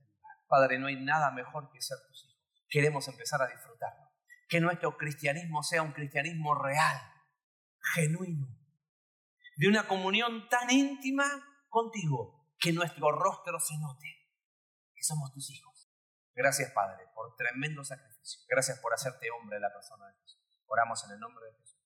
Padre, 0.48 0.78
no 0.78 0.86
hay 0.86 0.96
nada 0.96 1.30
mejor 1.30 1.70
que 1.70 1.80
ser 1.80 1.98
tus 2.08 2.24
hijos. 2.24 2.66
Queremos 2.68 3.06
empezar 3.08 3.40
a 3.42 3.46
disfrutarlo. 3.46 4.08
Que 4.48 4.60
nuestro 4.60 4.96
cristianismo 4.96 5.62
sea 5.62 5.82
un 5.82 5.92
cristianismo 5.92 6.54
real, 6.54 7.00
genuino, 7.94 8.48
de 9.56 9.68
una 9.68 9.86
comunión 9.86 10.48
tan 10.48 10.70
íntima 10.70 11.24
contigo 11.68 12.54
que 12.58 12.72
nuestro 12.72 13.12
rostro 13.12 13.60
se 13.60 13.78
note 13.78 14.06
que 14.94 15.02
somos 15.02 15.32
tus 15.32 15.50
hijos. 15.50 15.92
Gracias, 16.34 16.70
Padre, 16.72 17.04
por 17.14 17.34
tremendo 17.36 17.84
sacrificio. 17.84 18.40
Gracias 18.48 18.78
por 18.78 18.94
hacerte 18.94 19.30
hombre 19.30 19.56
en 19.56 19.62
la 19.62 19.72
persona 19.72 20.06
de 20.06 20.14
Jesús. 20.20 20.62
Oramos 20.66 21.04
en 21.04 21.12
el 21.12 21.20
nombre 21.20 21.44
de 21.46 21.52
Jesús. 21.52 21.77